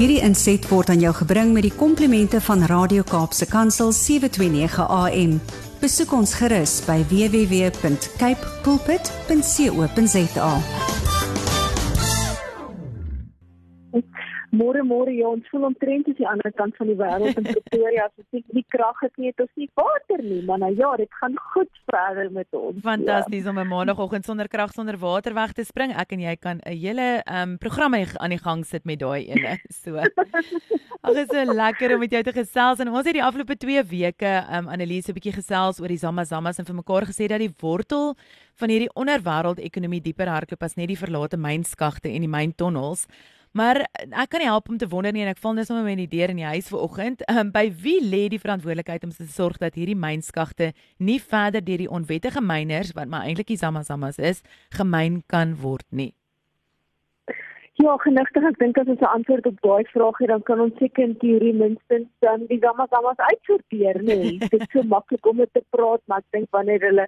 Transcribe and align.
Hierdie 0.00 0.22
inset 0.24 0.64
word 0.70 0.88
aan 0.88 1.02
jou 1.04 1.10
gebring 1.12 1.50
met 1.52 1.66
die 1.66 1.74
komplimente 1.76 2.38
van 2.40 2.62
Radio 2.70 3.04
Kaapse 3.04 3.44
Kansel 3.44 3.92
729 3.92 4.86
AM. 4.88 5.34
Besoek 5.82 6.14
ons 6.16 6.32
gerus 6.40 6.78
by 6.86 7.02
www.cape 7.12 8.54
pulpit.co.za. 8.64 10.54
Môre 14.50 14.82
môre 14.82 15.12
ja, 15.14 15.28
ons 15.30 15.46
voel 15.52 15.68
omtrent 15.68 16.08
as 16.10 16.16
die 16.18 16.26
ander 16.26 16.50
kant 16.58 16.74
van 16.78 16.88
die 16.90 16.96
wêreld 16.98 17.38
in 17.38 17.46
Pretoria, 17.46 18.08
as 18.08 18.24
ons 18.34 18.46
nie 18.56 18.64
krag 18.74 18.98
het 19.04 19.12
nie, 19.20 19.30
het 19.30 19.42
ons 19.44 19.52
nie 19.60 19.68
water 19.78 20.22
nie, 20.24 20.40
maar 20.48 20.58
nou 20.58 20.70
ja, 20.74 20.90
dit 20.98 21.12
gaan 21.20 21.36
goed 21.52 21.70
verder 21.90 22.32
met 22.34 22.58
ons. 22.58 22.80
Fantasties 22.82 23.44
ja. 23.46 23.50
om 23.50 23.60
'n 23.62 23.70
maandagooggend 23.70 24.26
sonder 24.26 24.48
krag 24.48 24.72
sonder 24.74 24.98
water 24.98 25.34
weg 25.34 25.52
te 25.52 25.64
spring. 25.64 25.94
Ek 25.94 26.12
en 26.12 26.20
jy 26.20 26.36
kan 26.36 26.58
'n 26.66 26.74
hele 26.74 27.22
ehm 27.22 27.50
um, 27.50 27.58
programme 27.58 28.06
aan 28.16 28.30
die 28.30 28.42
gang 28.42 28.66
sit 28.66 28.84
met 28.84 28.98
daai 28.98 29.30
ene. 29.30 29.58
So. 29.80 29.96
Ag, 29.96 31.14
dit 31.14 31.32
is 31.32 31.46
so 31.46 31.52
lekker 31.52 31.94
om 31.94 32.00
met 32.00 32.10
jou 32.10 32.22
te 32.22 32.32
gesels 32.32 32.80
en 32.80 32.88
ons 32.88 33.06
het 33.06 33.14
die 33.14 33.24
afgelope 33.24 33.56
2 33.56 33.84
weke 33.84 34.26
ehm 34.26 34.66
um, 34.66 34.68
Annelise 34.68 35.10
'n 35.10 35.14
bietjie 35.14 35.32
gesels 35.32 35.80
oor 35.80 35.88
die 35.88 35.96
Zamazamas 35.96 36.58
en 36.58 36.66
vir 36.66 36.74
mekaar 36.74 37.06
gesê 37.06 37.28
dat 37.28 37.38
die 37.38 37.54
wortel 37.60 38.16
van 38.54 38.68
hierdie 38.68 38.92
onderwêreld 38.94 39.62
ekonomie 39.62 40.00
dieper 40.00 40.28
hardloop 40.28 40.62
as 40.62 40.76
net 40.76 40.88
die 40.88 40.98
verlate 40.98 41.36
mynskagte 41.36 42.08
en 42.08 42.20
die 42.20 42.28
myntonnels. 42.28 43.06
Maar 43.52 43.82
ek 43.98 44.30
kan 44.30 44.38
nie 44.38 44.46
help 44.46 44.68
om 44.70 44.78
te 44.78 44.86
wonder 44.88 45.12
nie 45.12 45.24
en 45.24 45.32
ek 45.32 45.40
val 45.42 45.56
net 45.56 45.66
sommer 45.66 45.82
met 45.82 45.98
die 45.98 46.10
deur 46.10 46.30
in 46.30 46.38
die 46.38 46.46
huis 46.46 46.68
vanoggend. 46.70 47.24
Um, 47.26 47.50
by 47.50 47.66
wie 47.82 47.98
lê 47.98 48.28
die 48.30 48.38
verantwoordelikheid 48.38 49.02
om 49.04 49.10
te 49.10 49.26
sorg 49.26 49.58
dat 49.58 49.74
hierdie 49.74 49.98
mynskagte 49.98 50.70
nie 50.98 51.18
verder 51.18 51.64
deur 51.64 51.82
die 51.82 51.90
onwettige 51.90 52.42
myners 52.44 52.94
wat 52.94 53.10
maar 53.10 53.26
eintlik 53.26 53.50
die 53.50 53.58
Zamazamas 53.58 54.22
is, 54.22 54.44
gemyn 54.78 55.24
kan 55.26 55.56
word 55.58 55.86
nie? 55.90 56.12
Ja, 57.80 57.94
genigtig, 58.02 58.44
ek 58.44 58.58
dink 58.60 58.78
as 58.78 58.88
ons 58.92 59.00
'n 59.00 59.14
antwoord 59.16 59.46
op 59.46 59.58
daai 59.64 59.84
vraag 59.88 60.18
het, 60.20 60.28
dan 60.28 60.42
kan 60.42 60.60
ons 60.60 60.76
seker 60.78 61.02
in 61.02 61.16
teorie 61.16 61.54
minstens 61.54 62.08
dan 62.20 62.46
die 62.46 62.58
Zamazamas 62.60 63.16
uitsorteer, 63.16 64.02
nê? 64.04 64.36
Dit 64.52 64.60
is 64.60 64.70
so 64.72 64.82
maklik 64.82 65.26
om 65.26 65.42
te 65.42 65.62
praat, 65.70 66.02
maar 66.06 66.18
ek 66.18 66.30
dink 66.36 66.48
wanneer 66.52 66.80
hulle 66.86 67.06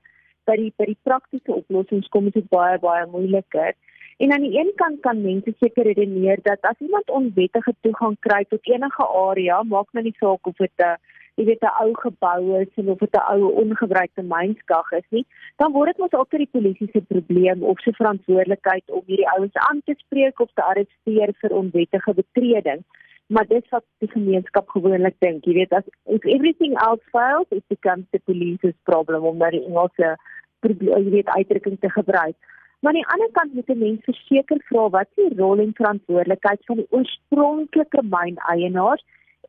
by 0.48 0.56
die 0.56 0.72
by 0.78 0.86
die 0.90 0.98
praktiese 1.04 1.52
oplossings 1.52 2.08
kom, 2.08 2.26
is 2.26 2.38
dit 2.38 2.48
baie 2.48 2.78
baie 2.78 3.04
moeiliker. 3.06 3.76
En 4.22 4.32
aan 4.32 4.40
die 4.40 4.58
een 4.58 4.72
kant 4.74 5.00
kan 5.00 5.22
mense 5.22 5.52
seker 5.58 5.82
redeneer 5.82 6.38
dat 6.42 6.60
as 6.60 6.78
iemand 6.78 7.10
onwettige 7.10 7.74
toegang 7.80 8.16
kry 8.20 8.44
tot 8.48 8.68
enige 8.70 9.06
area, 9.06 9.62
maak 9.62 9.88
nou 9.92 10.04
nie 10.04 10.14
saak 10.18 10.46
of 10.46 10.56
dit 10.62 10.84
'n 10.84 10.94
jy 11.40 11.44
weet 11.48 11.64
'n 11.64 11.74
ou 11.82 11.90
gebou 12.02 12.60
is 12.60 12.86
of 12.94 12.98
dit 12.98 13.16
'n 13.16 13.26
ou 13.32 13.50
ongebruikte 13.62 14.22
mynskag 14.22 14.92
is 14.92 15.08
nie, 15.10 15.26
dan 15.56 15.72
word 15.72 15.88
dit 15.90 15.98
mos 15.98 16.28
vir 16.30 16.38
die 16.44 16.54
polisie 16.56 16.88
se 16.92 17.00
probleem 17.00 17.62
of 17.62 17.80
se 17.80 17.92
verantwoordelikheid 17.92 18.90
om 18.90 19.02
hierdie 19.06 19.32
ouens 19.34 19.56
aan 19.68 19.82
te 19.84 19.94
spreek 19.96 20.40
of 20.40 20.50
te 20.54 20.62
arresteer 20.62 21.34
vir 21.40 21.50
onwettige 21.50 22.14
betreding. 22.14 22.84
Maar 23.26 23.46
dit 23.46 23.68
wat 23.68 23.84
die 23.98 24.10
gemeenskap 24.10 24.68
gewoonlik 24.68 25.16
dink, 25.18 25.44
jy 25.44 25.54
weet 25.54 25.72
as 25.72 25.84
if 26.06 26.24
everything 26.24 26.78
else 26.78 27.04
fails, 27.10 27.46
it 27.50 27.66
becomes 27.68 28.06
the 28.10 28.20
police's 28.24 28.78
problem 28.82 29.24
om 29.24 29.36
maar 29.36 29.52
Engelse 29.52 30.16
jy 30.60 31.10
weet 31.10 31.28
uitdrukking 31.28 31.80
te 31.80 31.90
gebruik. 31.90 32.36
Maar 32.82 32.92
aan 32.92 33.00
die 33.00 33.12
ander 33.14 33.30
kant 33.32 33.54
moet 33.54 33.68
'n 33.68 33.78
mens 33.78 34.04
verseker 34.04 34.60
vra 34.68 34.88
wat 34.90 35.08
is 35.14 35.28
die 35.28 35.38
rol 35.38 35.58
en 35.58 35.74
verantwoordelikheid 35.80 36.60
van 36.68 36.76
die 36.76 36.86
oorspronklike 36.90 38.02
myneienaars 38.14 39.04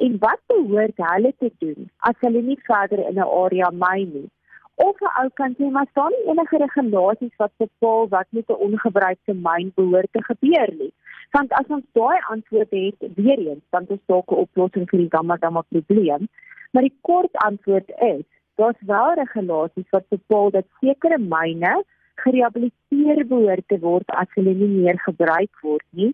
en 0.06 0.18
wat 0.26 0.42
behoort 0.52 1.00
hulle 1.12 1.34
te 1.38 1.50
doen 1.64 1.90
as 2.10 2.20
hulle 2.20 2.42
nie 2.42 2.60
verder 2.68 3.00
in 3.10 3.18
'n 3.20 3.32
area 3.44 3.70
myn 3.86 4.12
nie? 4.18 4.30
Of 4.76 5.02
'n 5.02 5.16
ou 5.22 5.30
kan 5.40 5.56
sê 5.58 5.72
maar 5.72 5.88
staan 5.90 6.14
nie 6.16 6.30
enige 6.32 6.58
regulasies 6.58 7.36
wat 7.38 7.52
bepaal 7.58 8.08
wat 8.08 8.28
met 8.30 8.50
'n 8.50 8.62
ongebruikte 8.68 9.34
myn 9.34 9.72
behoort 9.76 10.12
te 10.12 10.24
gebeur 10.24 10.70
nie. 10.82 10.94
Want 11.32 11.52
as 11.52 11.68
ons 11.68 11.86
daai 11.92 12.20
antwoord 12.30 12.72
het, 12.72 13.16
weer 13.16 13.40
eens, 13.48 13.66
dan 13.70 13.86
is 13.88 14.06
dalk 14.06 14.32
'n 14.32 14.44
oplossing 14.46 14.90
vir 14.90 15.00
die 15.00 15.14
gamma 15.16 15.62
probleem. 15.70 16.28
Maar 16.72 16.84
die 16.84 16.98
kort 17.02 17.34
antwoord 17.34 17.90
is, 17.90 18.26
daar's 18.56 18.82
wel 18.86 19.14
regulasies 19.14 19.90
wat 19.90 20.08
bepaal 20.10 20.50
dat 20.52 20.66
sekere 20.80 21.18
myne 21.18 21.84
gerehabiliteer 22.22 23.28
behoort 23.28 23.68
te 23.68 23.80
word 23.80 24.10
as 24.22 24.28
hulle 24.38 24.54
nie 24.54 24.68
meer 24.68 25.00
gebruik 25.06 25.52
word 25.62 25.86
nie. 25.92 26.14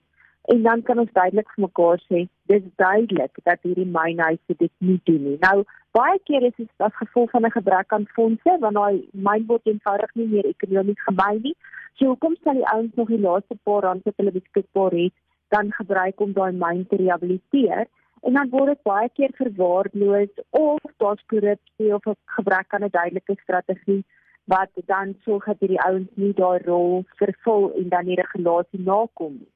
En 0.53 0.63
dan 0.63 0.81
kan 0.81 0.99
ons 0.99 1.11
duidelik 1.13 1.49
vir 1.53 1.63
mekaar 1.67 1.99
sê, 2.07 2.23
dis 2.49 2.63
duidelik 2.81 3.35
dat 3.43 3.59
hierdie 3.67 3.85
mynhuise 3.85 4.55
dit 4.57 4.71
nie 4.77 4.97
doen 5.09 5.21
nie. 5.27 5.37
Nou, 5.43 5.63
baie 5.97 6.17
keer 6.29 6.47
is 6.47 6.55
dit 6.57 6.85
as 6.87 6.95
gevolg 7.01 7.29
van 7.35 7.45
'n 7.45 7.57
gebrek 7.57 7.93
aan 7.93 8.07
fondse, 8.15 8.57
want 8.63 8.75
daai 8.75 9.07
myn 9.13 9.45
word 9.51 9.67
eenvoudig 9.67 10.15
nie 10.15 10.27
meer 10.27 10.45
ekonomies 10.45 11.03
gemyn 11.09 11.39
nie. 11.43 11.55
So 11.97 12.05
hoekom 12.05 12.35
sal 12.43 12.53
die 12.53 12.69
ouens 12.73 12.95
nog 12.95 13.07
die 13.07 13.23
laaste 13.27 13.57
paar 13.63 13.81
rand 13.83 14.03
wat 14.03 14.17
hulle 14.17 14.31
beskikbaar 14.31 14.91
het, 14.91 15.13
dan 15.49 15.71
gebruik 15.71 16.19
om 16.19 16.33
daai 16.33 16.51
myn 16.51 16.87
te 16.87 16.95
rehabiliteer? 16.95 17.85
En 18.21 18.33
dan 18.33 18.49
word 18.49 18.65
dit 18.65 18.83
baie 18.83 19.09
keer 19.09 19.31
verwaarloos 19.33 20.33
of 20.49 20.79
daar's 20.97 21.25
korrupsie 21.27 21.93
of 21.93 22.05
'n 22.05 22.15
gebrek 22.25 22.73
aan 22.73 22.83
'n 22.83 22.95
duidelike 22.99 23.35
strategie 23.43 24.03
wat 24.49 24.71
dan 24.89 25.13
sorg 25.25 25.45
dat 25.45 25.61
hierdie 25.61 25.81
ouens 25.85 26.09
nie 26.21 26.33
daai 26.33 26.59
rol 26.65 27.03
vervul 27.21 27.69
en 27.81 27.89
dan 27.93 28.09
die 28.09 28.17
regulasie 28.17 28.81
nakom 28.85 29.35
nie. 29.37 29.51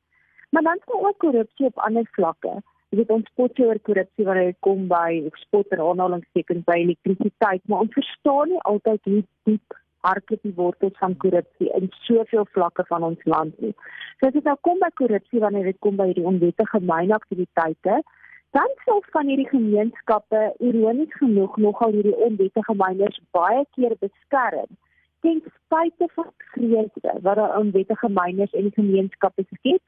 Maar 0.53 0.63
dan 0.67 0.81
is 0.81 0.85
daar 0.85 1.07
ook 1.09 1.17
korrupsie 1.17 1.65
op 1.65 1.79
ander 1.87 2.07
vlakke. 2.11 2.53
Jy 2.89 2.99
weet 2.99 3.13
ons 3.15 3.29
spot 3.31 3.59
oor 3.59 3.79
korrupsie 3.89 4.25
wanneer 4.25 4.51
dit 4.51 4.59
kom 4.67 4.83
by 4.91 5.23
spot 5.41 5.71
en 5.73 5.81
aanhalingstekens 5.81 6.65
by 6.67 6.75
elektrisiteit, 6.83 7.63
maar 7.65 7.87
ons 7.87 7.95
verstaan 7.97 8.53
nie 8.53 8.59
altyd 8.69 9.09
hoe 9.09 9.23
diep 9.49 9.79
hardloop 10.05 10.45
die 10.45 10.53
wortels 10.59 10.99
van 11.01 11.15
korrupsie 11.23 11.71
in 11.79 11.89
soveel 12.05 12.45
vlakke 12.53 12.85
van 12.91 13.07
ons 13.09 13.25
land 13.33 13.57
nie. 13.65 13.73
So 14.19 14.29
as 14.29 14.37
dit 14.37 14.45
nou 14.45 14.57
kom 14.67 14.77
by 14.83 14.91
korrupsie 14.99 15.41
wanneer 15.41 15.71
dit 15.71 15.79
kom 15.85 15.97
by 15.97 16.11
die 16.13 16.27
onwettige 16.33 16.83
mynaktiwiteite, 16.91 18.03
dan 18.53 18.69
sou 18.85 18.99
van 19.15 19.27
hierdie 19.27 19.49
gemeenskappe 19.49 20.41
ironies 20.59 21.13
genoeg 21.19 21.57
nogal 21.57 21.95
hierdie 21.95 22.17
onwettige 22.27 22.75
myners 22.81 23.21
baie 23.37 23.63
keer 23.77 23.95
beskerm 24.05 24.77
ten 25.25 25.39
spyte 25.47 26.09
van 26.15 26.29
vreesde 26.53 27.13
wat 27.27 27.39
daar 27.41 27.57
onwettige 27.57 28.09
myners 28.19 28.51
in 28.51 28.69
die 28.69 28.77
gemeenskappe 28.77 29.45
skep 29.49 29.81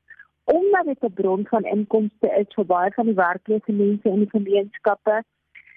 omdat 0.45 0.85
dit 0.85 1.03
'n 1.03 1.13
bron 1.13 1.45
van 1.47 1.63
inkomste 1.63 2.27
is 2.41 2.53
vir 2.55 2.65
baie 2.65 2.91
van 2.95 3.05
die 3.05 3.15
werklose 3.15 3.71
mense 3.71 4.09
in 4.09 4.19
die 4.19 4.29
gemeenskappe. 4.29 5.23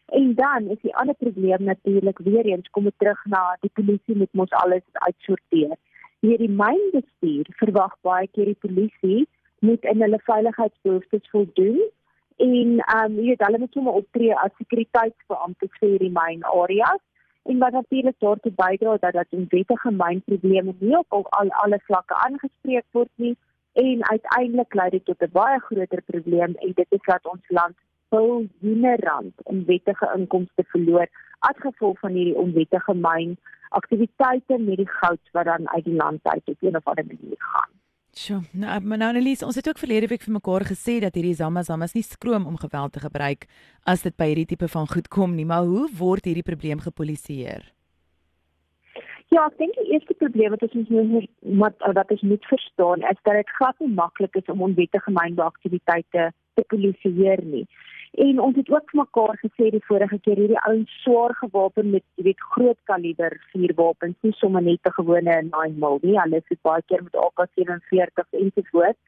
En 0.07 0.35
dan 0.35 0.69
is 0.69 0.81
die 0.81 0.97
ander 0.97 1.15
probleem 1.15 1.63
natuurlik 1.65 2.19
weer 2.19 2.45
eens 2.45 2.71
kom 2.71 2.85
dit 2.85 2.95
terug 2.97 3.25
na 3.25 3.57
die 3.61 3.71
polisie 3.73 4.17
moet 4.17 4.33
mos 4.33 4.51
alles 4.51 4.85
uitsorteer. 4.93 5.77
Hierdie 6.21 6.51
mynbestuur 6.51 7.47
verwag 7.63 7.97
baie 8.01 8.29
keer 8.33 8.45
die 8.45 8.63
polisie 8.67 9.29
moet 9.59 9.85
in 9.85 10.03
hulle 10.03 10.21
veiligheidsbehoeftes 10.25 11.31
voldoen 11.31 11.81
en 12.47 12.79
ehm 12.79 13.05
um, 13.05 13.19
jy 13.19 13.29
weet 13.29 13.45
hulle 13.47 13.59
moet 13.59 13.73
sommer 13.77 14.01
optree 14.01 14.35
as 14.45 14.55
sekuriteitsbeampte 14.63 15.69
vir 15.75 15.89
hierdie 15.89 16.15
myn 16.19 16.45
areas 16.53 17.03
en 17.51 17.59
wat 17.65 17.73
natuurlik 17.73 18.19
daartoe 18.25 18.53
bydra 18.61 18.97
dat 19.05 19.17
dat 19.19 19.37
onwettige 19.39 19.91
mynprobleme 20.03 20.75
nie 20.79 20.97
op 20.99 21.19
al, 21.19 21.27
al 21.41 21.51
alle 21.65 21.81
vlakke 21.91 22.15
aangespreek 22.27 22.87
word 22.99 23.11
nie 23.25 23.35
en 23.85 24.05
uiteindelik 24.11 24.75
lei 24.81 24.89
dit 24.91 25.05
tot 25.05 25.23
'n 25.27 25.35
baie 25.41 25.59
groter 25.69 26.03
probleem 26.13 26.55
en 26.67 26.73
dit 26.81 26.99
is 26.99 27.05
dat 27.11 27.27
ons 27.33 27.55
land 27.59 27.77
biljoene 28.15 28.97
rand 28.97 29.35
in 29.53 29.65
wettige 29.73 30.13
inkomste 30.17 30.65
verloor 30.75 31.09
as 31.51 31.65
gevolg 31.67 31.99
van 32.05 32.13
hierdie 32.19 32.39
onwettige 32.45 32.95
myn 32.95 33.37
aktiwiteite 33.81 34.59
met 34.59 34.77
die 34.77 34.93
goud 35.01 35.25
wat 35.33 35.45
dan 35.45 35.69
uit 35.75 35.85
die 35.85 35.99
land 36.05 36.21
uit 36.23 36.49
op 36.55 36.63
'n 36.63 36.77
of 36.77 36.87
ander 36.87 37.07
manier 37.07 37.43
gaan. 37.53 37.78
Sjoe, 38.19 38.41
nou 38.51 38.81
maar 38.83 38.99
nou 38.99 39.09
Annelies, 39.13 39.45
ons 39.47 39.55
het 39.55 39.69
ook 39.71 39.79
verlede 39.79 40.09
week 40.11 40.25
vir 40.27 40.35
mekaar 40.35 40.65
gesê 40.67 40.97
dat 41.05 41.15
hierdie 41.15 41.37
Zamazamas 41.39 41.93
nie 41.95 42.03
skroom 42.03 42.49
om 42.51 42.57
geweld 42.59 42.97
te 42.97 43.03
gebruik 43.05 43.45
as 43.87 44.03
dit 44.03 44.17
by 44.19 44.27
hierdie 44.33 44.49
tipe 44.53 44.67
van 44.73 44.89
goed 44.91 45.07
kom 45.17 45.37
nie, 45.37 45.45
maar 45.47 45.69
hoe 45.69 45.85
word 46.01 46.27
hierdie 46.27 46.43
probleem 46.43 46.83
gepolisieer? 46.83 47.69
Ja, 49.31 49.45
ek 49.45 49.61
dink 49.61 49.79
die 49.79 49.93
eerste 49.93 50.17
probleem 50.19 50.57
wat 50.57 50.67
ons 50.67 50.91
moet 50.91 51.31
wat 51.63 51.87
wat 52.01 52.11
ons 52.17 52.27
moet 52.33 52.51
verstaan 52.51 53.07
is 53.07 53.23
dat 53.23 53.39
dit 53.39 53.55
glad 53.61 53.79
nie 53.85 53.93
maklik 54.01 54.41
is 54.43 54.51
om 54.51 54.67
onwettige 54.67 55.15
mynbeaktiwiteite 55.21 56.31
te 56.59 56.67
polisieer 56.75 57.45
nie. 57.45 57.67
En 58.27 58.41
ons 58.41 58.57
het 58.57 58.71
ook 58.71 58.93
mekaar 58.93 59.37
gesê 59.39 59.69
die 59.71 59.85
vorige 59.87 60.19
keer 60.19 60.41
hierdie 60.43 60.63
ouens 60.67 60.95
swaar 61.03 61.35
gewapen 61.39 61.91
met 61.91 62.03
jy 62.19 62.25
weet 62.27 62.41
groot 62.55 62.79
kaliber 62.91 63.37
vuurwapens, 63.53 64.17
nie 64.27 64.33
sommer 64.39 64.63
net 64.63 64.89
'n 64.91 64.97
gewone 64.97 65.37
9mm 65.51 66.03
nie, 66.03 66.19
hulle 66.21 66.43
is 66.49 66.59
baie 66.69 66.83
keer 66.87 67.03
met 67.03 67.21
AK47 67.27 68.27
en 68.41 68.51
so 68.55 68.63
voort. 68.71 68.99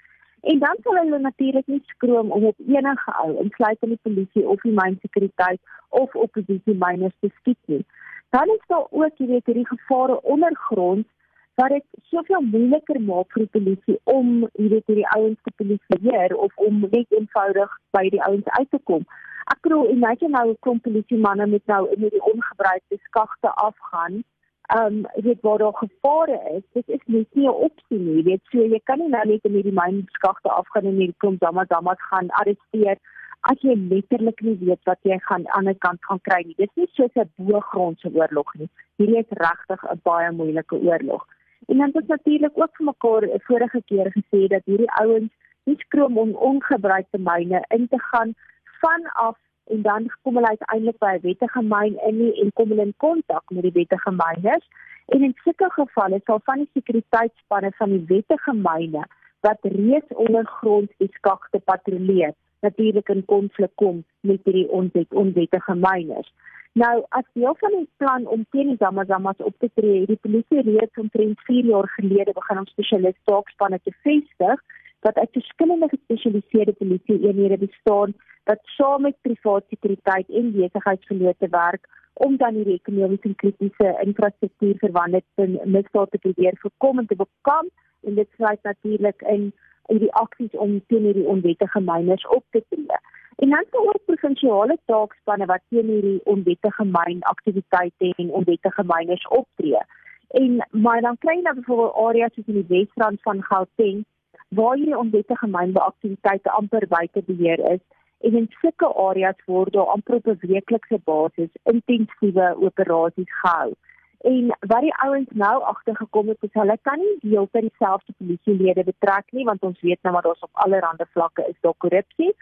En 0.40 0.58
dan 0.58 0.76
sal 0.82 0.96
hulle 0.96 1.18
natuurlik 1.18 1.66
nie 1.66 1.82
skroom 1.86 2.30
om 2.30 2.44
op 2.44 2.56
enige 2.66 3.12
ou, 3.22 3.30
insluitend 3.42 3.90
die 3.90 4.02
polisie 4.02 4.48
of 4.48 4.60
die 4.60 4.78
mynsekuriteit 4.82 5.60
of 5.88 6.14
oppositie 6.14 6.78
myners 6.84 7.18
te 7.20 7.30
skiet 7.40 7.62
nie. 7.66 7.84
Dan 8.30 8.48
is 8.48 8.64
daar 8.66 8.86
ook 8.90 9.16
jy 9.16 9.26
weet 9.26 9.46
hierdie 9.46 9.66
gevare 9.66 10.22
ondergrond 10.22 11.06
wat 11.54 11.68
dit 11.68 11.84
soveel 12.10 12.40
moeiliker 12.40 13.00
maak 13.00 13.32
vir 13.32 13.46
die 13.46 13.54
polisie 13.58 13.98
om 14.04 14.48
hierdie 14.58 14.82
hierdie 14.86 15.08
ouens 15.16 15.40
te 15.44 15.52
polisieer 15.56 16.36
of 16.36 16.56
om 16.56 16.80
net 16.80 17.16
eenvoudig 17.18 17.76
by 17.96 18.08
die 18.08 18.22
ouens 18.28 18.48
uit 18.58 18.70
te 18.70 18.80
kom. 18.90 19.06
Ek 19.52 19.62
glo 19.66 19.86
en 19.92 20.00
net 20.06 20.20
nou 20.20 20.46
'n 20.50 20.60
klomp 20.60 20.82
polisie 20.82 21.18
manne 21.18 21.46
met 21.46 21.66
nou 21.66 21.82
in 21.94 22.00
hierdie 22.06 22.26
ongebruikte 22.32 22.98
skagte 23.08 23.50
afgaan 23.68 24.22
ehm 24.70 25.04
um, 25.04 25.22
weet 25.24 25.40
waar 25.40 25.58
daar 25.58 25.74
gevare 25.74 26.40
is, 26.56 26.62
dit 26.72 26.88
is 26.88 27.04
net 27.04 27.26
nie 27.34 27.48
'n 27.48 27.62
opsie 27.66 27.98
nie. 27.98 28.22
Weet 28.22 28.42
so 28.50 28.58
jy 28.58 28.80
kan 28.84 28.98
nie 28.98 29.08
nou 29.08 29.24
net 29.26 29.44
in 29.44 29.52
hierdie 29.52 29.78
mynskagte 29.82 30.48
afgaan 30.48 30.84
en 30.84 31.00
hier 31.02 31.14
kom 31.18 31.36
dan 31.38 31.54
maar 31.54 31.66
dan 31.66 31.84
maar 31.84 32.00
gaan 32.10 32.28
arresteer 32.30 32.98
as 33.40 33.60
jy 33.60 33.74
letterlik 33.90 34.40
nie 34.40 34.56
weet 34.60 34.82
wat 34.84 34.98
jy 35.02 35.18
gaan 35.18 35.34
aan 35.34 35.42
die 35.42 35.52
ander 35.58 35.78
kant 35.78 36.04
gaan 36.04 36.20
kry 36.28 36.40
nie. 36.44 36.54
Dis 36.56 36.74
nie 36.74 36.88
soos 36.92 37.14
'n 37.14 37.30
bo-grondse 37.36 38.08
oorlog 38.14 38.54
nie. 38.54 38.68
Hierdie 38.96 39.18
is 39.18 39.38
regtig 39.46 39.84
'n 39.84 40.00
baie 40.02 40.30
moeilike 40.32 40.76
oorlog. 40.76 41.26
En 41.70 41.76
dan 41.76 41.90
het 41.92 42.06
natuurlik 42.06 42.50
ook 42.54 42.76
vir 42.76 42.86
mekaar 42.86 43.24
vorige 43.46 43.82
keer 43.84 44.08
gesê 44.16 44.46
dat 44.46 44.64
hierdie 44.64 44.90
ouens 44.90 45.32
nie 45.64 45.76
skroom 45.78 46.18
om 46.18 46.30
ongebruikte 46.34 47.18
myne 47.18 47.60
in 47.76 47.88
te 47.88 47.98
gaan 47.98 48.34
vanaf 48.80 49.38
en 49.74 49.82
dan 49.82 50.10
kom 50.22 50.34
hulle 50.34 50.48
uiteindelik 50.48 50.98
by 50.98 51.12
'n 51.14 51.22
wettige 51.28 51.62
myn 51.62 51.94
in 52.08 52.16
nie 52.18 52.40
en 52.42 52.52
kom 52.52 52.68
hulle 52.68 52.86
in 52.88 52.94
kontak 52.96 53.44
met 53.50 53.62
die 53.62 53.78
wettige 53.78 54.10
myners. 54.10 54.66
En 55.06 55.22
in 55.22 55.36
sulke 55.44 55.70
gevalle 55.70 56.20
sal 56.24 56.40
van 56.44 56.58
die 56.58 56.70
sekuriteitsspanne 56.72 57.70
van 57.78 57.90
die 57.90 58.04
wettige 58.06 58.54
myne 58.54 59.04
wat 59.40 59.58
reeds 59.62 60.10
ondergrond 60.26 60.90
die 60.96 61.12
skagte 61.12 61.58
patrolleer 61.58 62.34
natuurlik 62.60 63.08
in 63.08 63.24
konflik 63.24 63.70
kom 63.74 64.04
met 64.20 64.40
hierdie 64.44 64.68
onwet 64.68 65.12
onwettige 65.12 65.74
myners. 65.74 66.32
Nou 66.72 67.04
as 67.08 67.26
deel 67.32 67.54
van 67.58 67.72
die 67.74 67.88
plan 67.96 68.26
om 68.26 68.44
teen 68.50 68.68
die 68.70 68.76
Zamazamas 68.78 69.36
op 69.36 69.54
te 69.58 69.70
tree, 69.74 70.00
het 70.00 70.08
die 70.12 70.20
polisie 70.22 70.62
reeds 70.62 70.98
omtrent 71.02 71.40
4 71.40 71.64
jaar 71.64 71.88
gelede 71.88 72.32
begin 72.32 72.58
om 72.58 72.66
spesialiste 72.66 73.20
taakspanne 73.24 73.80
te 73.82 73.92
vestig 74.02 74.62
wat 75.00 75.16
uit 75.16 75.32
verskillende 75.32 75.88
gespesialiseerde 75.88 76.72
polisie 76.72 77.18
eenhede 77.26 77.58
bestaan 77.58 78.14
wat 78.44 78.60
saam 78.76 79.02
met 79.02 79.16
privaat 79.20 79.64
sekuriteit 79.68 80.28
en 80.28 80.52
besigheidsverlote 80.52 81.48
werk 81.48 81.88
om 82.12 82.36
dan 82.36 82.54
die 82.54 82.74
ekonomiese 82.74 83.28
en 83.28 83.34
kritiese 83.34 83.98
infrastruktuur 84.04 84.78
verwante 84.78 85.22
misdade 85.64 86.10
te 86.10 86.18
probeer 86.18 86.58
voorkom 86.62 86.98
en 86.98 87.06
te 87.06 87.16
bekamp 87.16 87.70
en 88.06 88.14
dit 88.14 88.28
sluit 88.36 88.62
natuurlik 88.62 89.22
in 89.22 89.52
hierdie 89.88 90.12
aksies 90.22 90.52
om 90.52 90.78
teen 90.86 91.08
hierdie 91.08 91.26
onwettige 91.26 91.80
myners 91.80 92.26
op 92.26 92.44
te 92.50 92.62
tree. 92.68 93.00
En 93.40 93.48
dan 93.48 93.64
sou 93.70 93.86
ook 93.88 94.04
provinsiale 94.04 94.78
taakspanne 94.84 95.46
wat 95.46 95.62
teen 95.68 95.86
hierdie 95.88 96.20
onwettige 96.24 96.84
mynaktiwiteite 96.84 98.12
en 98.16 98.32
onwettige 98.40 98.84
myners 98.92 99.26
optree. 99.28 99.80
En 100.28 100.66
maar 100.70 101.00
dan 101.00 101.16
kry 101.18 101.34
jy 101.38 101.44
nou 101.46 101.54
byvoorbeeld 101.54 101.96
areas 102.08 102.34
soos 102.34 102.50
in 102.52 102.58
die 102.60 102.68
Wesrand 102.68 103.22
van 103.22 103.40
Gauteng 103.44 104.04
waar 104.48 104.76
hierdie 104.76 104.98
onwettige 104.98 105.46
mynbeaktiwiteite 105.46 106.50
amper 106.50 106.86
buite 106.88 107.22
beheer 107.30 107.64
is 107.72 107.80
en 108.28 108.36
in 108.42 108.50
sulke 108.60 108.92
areas 109.06 109.40
word 109.46 109.72
daar 109.72 109.92
amper 109.96 110.20
op 110.20 110.26
'n 110.26 110.52
weeklikse 110.52 111.00
basis 111.04 111.50
intensiewe 111.62 112.54
operasies 112.68 113.32
gehou. 113.40 113.72
En 114.20 114.56
wat 114.60 114.80
die 114.80 114.94
ouens 114.94 115.28
nou 115.32 115.62
agtergekom 115.62 116.28
het 116.28 116.36
is 116.40 116.52
hulle 116.52 116.78
kan 116.82 116.98
nie 116.98 117.30
heeltyd 117.30 117.62
dieselfde 117.68 118.12
polisielede 118.18 118.84
betrek 118.84 119.32
nie 119.32 119.44
want 119.44 119.62
ons 119.62 119.80
weet 119.80 120.02
nou 120.02 120.12
maar 120.14 120.22
daar's 120.22 120.48
op 120.48 120.64
allerlei 120.64 121.06
vlakke 121.12 121.48
is 121.48 121.60
daar 121.60 121.78
korrupsie. 121.78 122.34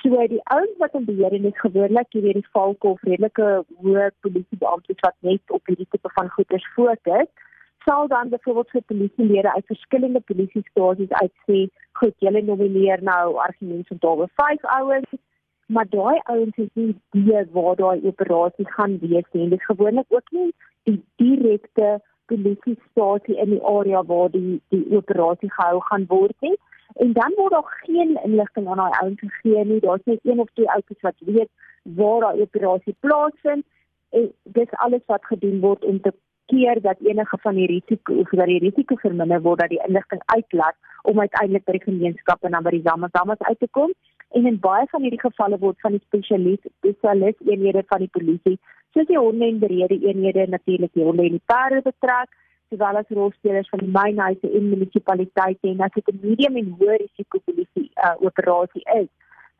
So 0.00 0.26
die 0.26 0.40
ouens 0.54 0.78
wat 0.78 0.94
in 0.98 1.04
beheer 1.04 1.34
en 1.36 1.44
is 1.44 1.60
gewoonlik 1.60 2.14
hier 2.16 2.32
die 2.34 2.46
valke 2.56 2.88
of 2.94 3.02
redelike 3.06 3.48
hoë 3.84 4.10
polisiebeamptes 4.24 5.02
wat 5.04 5.14
net 5.20 5.56
op 5.56 5.66
hierdie 5.70 5.86
tipe 5.90 6.10
van 6.16 6.30
goeders 6.36 6.66
fokus, 6.74 7.28
sal 7.84 8.08
dan 8.08 8.30
byvoorbeeld 8.32 8.70
vir 8.70 8.82
polisielede 8.92 9.52
uit 9.52 9.66
verskillende 9.66 10.20
polisiestasies 10.30 11.12
uitsê, 11.20 11.66
goed, 12.00 12.14
julle 12.18 12.42
nomineer 12.42 13.02
nou 13.02 13.36
argumente 13.46 13.94
van 13.94 14.02
daar 14.06 14.28
5 14.42 14.66
ouens 14.78 15.20
maar 15.66 15.88
daai 15.88 16.20
ouens 16.22 16.56
is 16.56 16.68
nie 16.74 16.94
die 17.10 17.44
waar 17.52 17.76
daai 17.76 18.00
operasie 18.10 18.66
gaan 18.76 18.98
wees 18.98 19.28
nie. 19.32 19.48
Dit 19.48 19.60
is 19.60 19.70
gewoonlik 19.70 20.06
ook 20.08 20.30
nie 20.30 20.50
die 20.88 20.98
direkte 21.22 22.00
polisiestasie 22.26 23.38
in 23.44 23.54
die 23.54 23.62
area 23.76 24.02
waar 24.10 24.30
die 24.30 24.60
die 24.74 24.84
operasie 24.96 25.50
gehou 25.52 25.80
gaan 25.88 26.04
word 26.08 26.36
nie. 26.40 26.56
En 26.94 27.12
dan 27.12 27.32
word 27.36 27.52
daar 27.52 27.78
geen 27.84 28.18
inligting 28.24 28.68
aan 28.68 28.76
daai 28.76 28.98
ouens 29.00 29.20
gegee 29.20 29.64
nie. 29.64 29.80
Daar's 29.80 30.04
net 30.04 30.20
een 30.22 30.40
of 30.40 30.50
twee 30.52 30.70
ouens 30.70 31.00
wat 31.00 31.14
weet 31.18 31.50
waar 31.82 32.20
daai 32.20 32.40
operasie 32.40 32.96
plaasvind 33.00 33.64
en 34.10 34.32
dis 34.42 34.70
alles 34.70 35.04
wat 35.06 35.24
gedoen 35.24 35.60
word 35.60 35.84
om 35.84 36.00
te 36.00 36.12
keer 36.46 36.80
dat 36.80 37.00
enige 37.00 37.38
van 37.40 37.54
die 37.54 37.66
risiko 37.66 38.14
of 38.14 38.30
dat 38.30 38.46
die 38.46 38.58
risiko 38.58 38.96
verminder 38.96 39.40
word 39.42 39.60
dat 39.60 39.72
die 39.72 39.82
inligting 39.86 40.22
uitlaat 40.24 40.76
om 41.02 41.20
uiteindelik 41.20 41.64
by 41.64 41.76
die 41.78 41.86
gemeenskap 41.86 42.44
en 42.44 42.56
dan 42.56 42.66
by 42.66 42.74
die 42.76 42.84
Zamazamas 42.84 43.40
uit 43.48 43.58
te 43.58 43.68
kom 43.78 43.94
en 44.38 44.46
in 44.46 44.60
baie 44.66 44.86
van 44.90 45.02
hierdie 45.06 45.22
gevalle 45.22 45.58
word 45.64 45.80
van 45.84 45.96
die 45.96 46.04
spesialiste 46.04 46.70
spesialis 46.76 47.40
eenhede 47.46 47.84
van 47.88 48.04
die 48.04 48.12
polisie 48.18 48.58
soos 48.92 49.08
die 49.08 49.18
honde 49.18 49.48
en 49.48 49.60
berede 49.64 49.98
eenhede 50.08 50.46
natuurlik 50.56 50.92
die 50.98 51.06
honde 51.08 51.26
en 51.28 51.38
die 51.38 51.46
perde 51.54 51.82
betrek 51.88 52.36
sowel 52.72 53.00
as 53.00 53.16
rolspelers 53.18 53.68
van 53.72 53.82
die 53.84 53.92
mynhuise 53.96 54.50
en 54.58 54.70
munisipaliteite 54.72 55.68
en 55.70 55.84
as 55.86 55.94
dit 55.96 56.08
'n 56.12 56.20
medium 56.22 56.56
en 56.60 56.70
hoë 56.80 56.96
risiko 57.04 57.40
polisie 57.48 57.88
uh, 58.06 58.16
operasie 58.28 58.84
is 59.00 59.10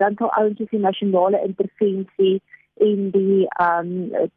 dan 0.03 0.17
sal 0.19 0.33
ouens 0.41 0.59
die 0.59 0.85
nasionale 0.89 1.41
intervensie 1.49 2.41
en 2.89 3.11
die 3.17 3.47
um 3.67 3.91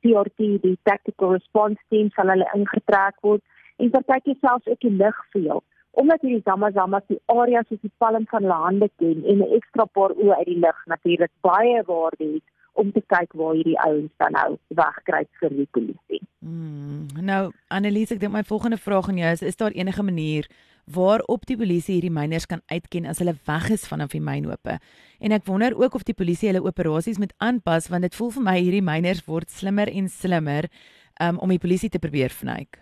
TRT 0.04 0.50
die 0.66 0.78
tactical 0.90 1.32
response 1.38 1.82
team 1.90 2.12
sal 2.16 2.34
hulle 2.34 2.50
ingetrek 2.58 3.16
word 3.28 3.42
en 3.78 3.94
partykeer 3.96 4.42
selfs 4.42 4.68
ook 4.74 4.82
die 4.88 4.98
lugveld 5.04 5.64
omdat 6.04 6.22
hierdie 6.22 6.44
Zamazamas 6.44 7.08
die 7.08 7.22
area 7.32 7.62
soos 7.68 7.80
die 7.82 7.94
palm 8.04 8.26
van 8.32 8.44
hulle 8.44 8.60
hande 8.66 8.90
ken 9.02 9.24
en 9.32 9.40
'n 9.44 9.54
ekstra 9.60 9.86
paar 9.98 10.12
oë 10.12 10.38
uit 10.40 10.52
die 10.52 10.60
lug 10.66 10.80
natuurlik 10.94 11.34
baie 11.50 11.84
waarde 11.92 12.28
het 12.34 12.48
om 12.76 12.92
te 12.92 13.02
kyk 13.12 13.34
waar 13.40 13.56
hierdie 13.56 13.78
ouens 13.86 14.12
dan 14.22 14.36
nou 14.36 14.56
wegkruip 14.78 15.42
vir 15.42 15.58
die 15.58 15.68
polisie. 15.78 16.22
Mm, 16.46 17.08
nou 17.26 17.42
Annelies, 17.74 18.14
ek 18.14 18.22
dink 18.22 18.36
my 18.36 18.44
volgende 18.48 18.80
vraag 18.82 19.10
aan 19.10 19.22
jou 19.22 19.34
is 19.38 19.44
is 19.46 19.60
daar 19.60 19.76
enige 19.76 20.04
manier 20.04 20.50
waarop 20.86 21.48
die 21.50 21.58
polisie 21.58 21.96
hierdie 21.96 22.14
myners 22.14 22.46
kan 22.46 22.62
uitken 22.70 23.08
as 23.10 23.20
hulle 23.24 23.34
weg 23.48 23.70
is 23.74 23.88
vanaf 23.90 24.14
die 24.14 24.22
mynhope? 24.22 24.78
En 25.20 25.34
ek 25.34 25.48
wonder 25.50 25.74
ook 25.80 25.96
of 25.98 26.06
die 26.06 26.18
polisie 26.18 26.52
hulle 26.52 26.66
operasies 26.66 27.20
moet 27.22 27.34
aanpas 27.38 27.90
want 27.90 28.06
dit 28.06 28.16
voel 28.16 28.34
vir 28.38 28.46
my 28.50 28.58
hierdie 28.60 28.86
myners 28.86 29.24
word 29.26 29.50
slimmer 29.50 29.90
en 29.90 30.10
slimmer 30.10 30.70
um, 31.22 31.40
om 31.40 31.50
die 31.50 31.62
polisie 31.62 31.90
te 31.90 32.02
probeer 32.04 32.30
vnyk. 32.30 32.82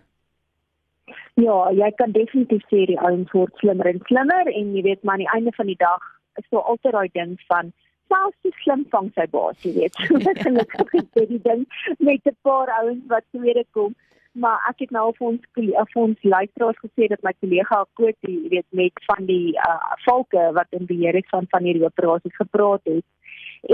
Ja, 1.40 1.56
jy 1.74 1.90
kan 1.98 2.12
definitief 2.14 2.66
sê 2.70 2.84
die 2.90 3.00
ouens 3.00 3.32
word 3.34 3.56
slimmer 3.62 3.88
en 3.90 4.04
slimmer 4.10 4.52
en 4.52 4.76
jy 4.76 4.84
weet 4.86 5.04
maar 5.04 5.18
aan 5.18 5.26
die 5.26 5.34
einde 5.38 5.56
van 5.56 5.72
die 5.72 5.80
dag 5.80 6.04
is 6.42 6.46
daar 6.52 6.68
altyd 6.70 6.94
daai 6.94 7.10
ding 7.14 7.34
van 7.48 7.72
selfs 8.14 8.40
die 8.46 8.54
slim 8.62 8.86
vang 8.94 9.12
sy 9.18 9.28
baas, 9.34 9.60
jy 9.66 9.74
weet. 9.80 10.02
So 10.08 10.22
dit 10.22 10.42
is 10.42 10.52
net 10.58 10.74
so 10.80 11.28
die 11.34 11.44
ding 11.50 11.66
met 12.00 12.26
'n 12.32 12.38
paar 12.48 12.70
ouens 12.80 13.06
wat 13.14 13.26
tweede 13.32 13.66
kom. 13.72 13.96
Maar 14.34 14.60
ek 14.70 14.80
het 14.82 14.92
nou 14.92 15.12
vir 15.18 15.28
ons 15.28 15.42
vir 15.56 16.02
ons 16.04 16.24
luisteraars 16.36 16.80
gesê 16.86 17.08
dat 17.10 17.22
my 17.22 17.34
kollega 17.40 17.84
Kotie, 17.94 18.38
jy 18.44 18.50
weet, 18.50 18.70
met 18.72 19.04
van 19.10 19.26
die 19.26 19.54
uh 19.54 19.94
valke 20.06 20.46
wat 20.58 20.70
in 20.78 20.90
beheer 20.90 21.16
is 21.16 21.30
van 21.30 21.46
van 21.50 21.64
hierdie 21.64 21.86
operasies 21.86 22.36
gepraat 22.36 22.82
het. 22.84 23.06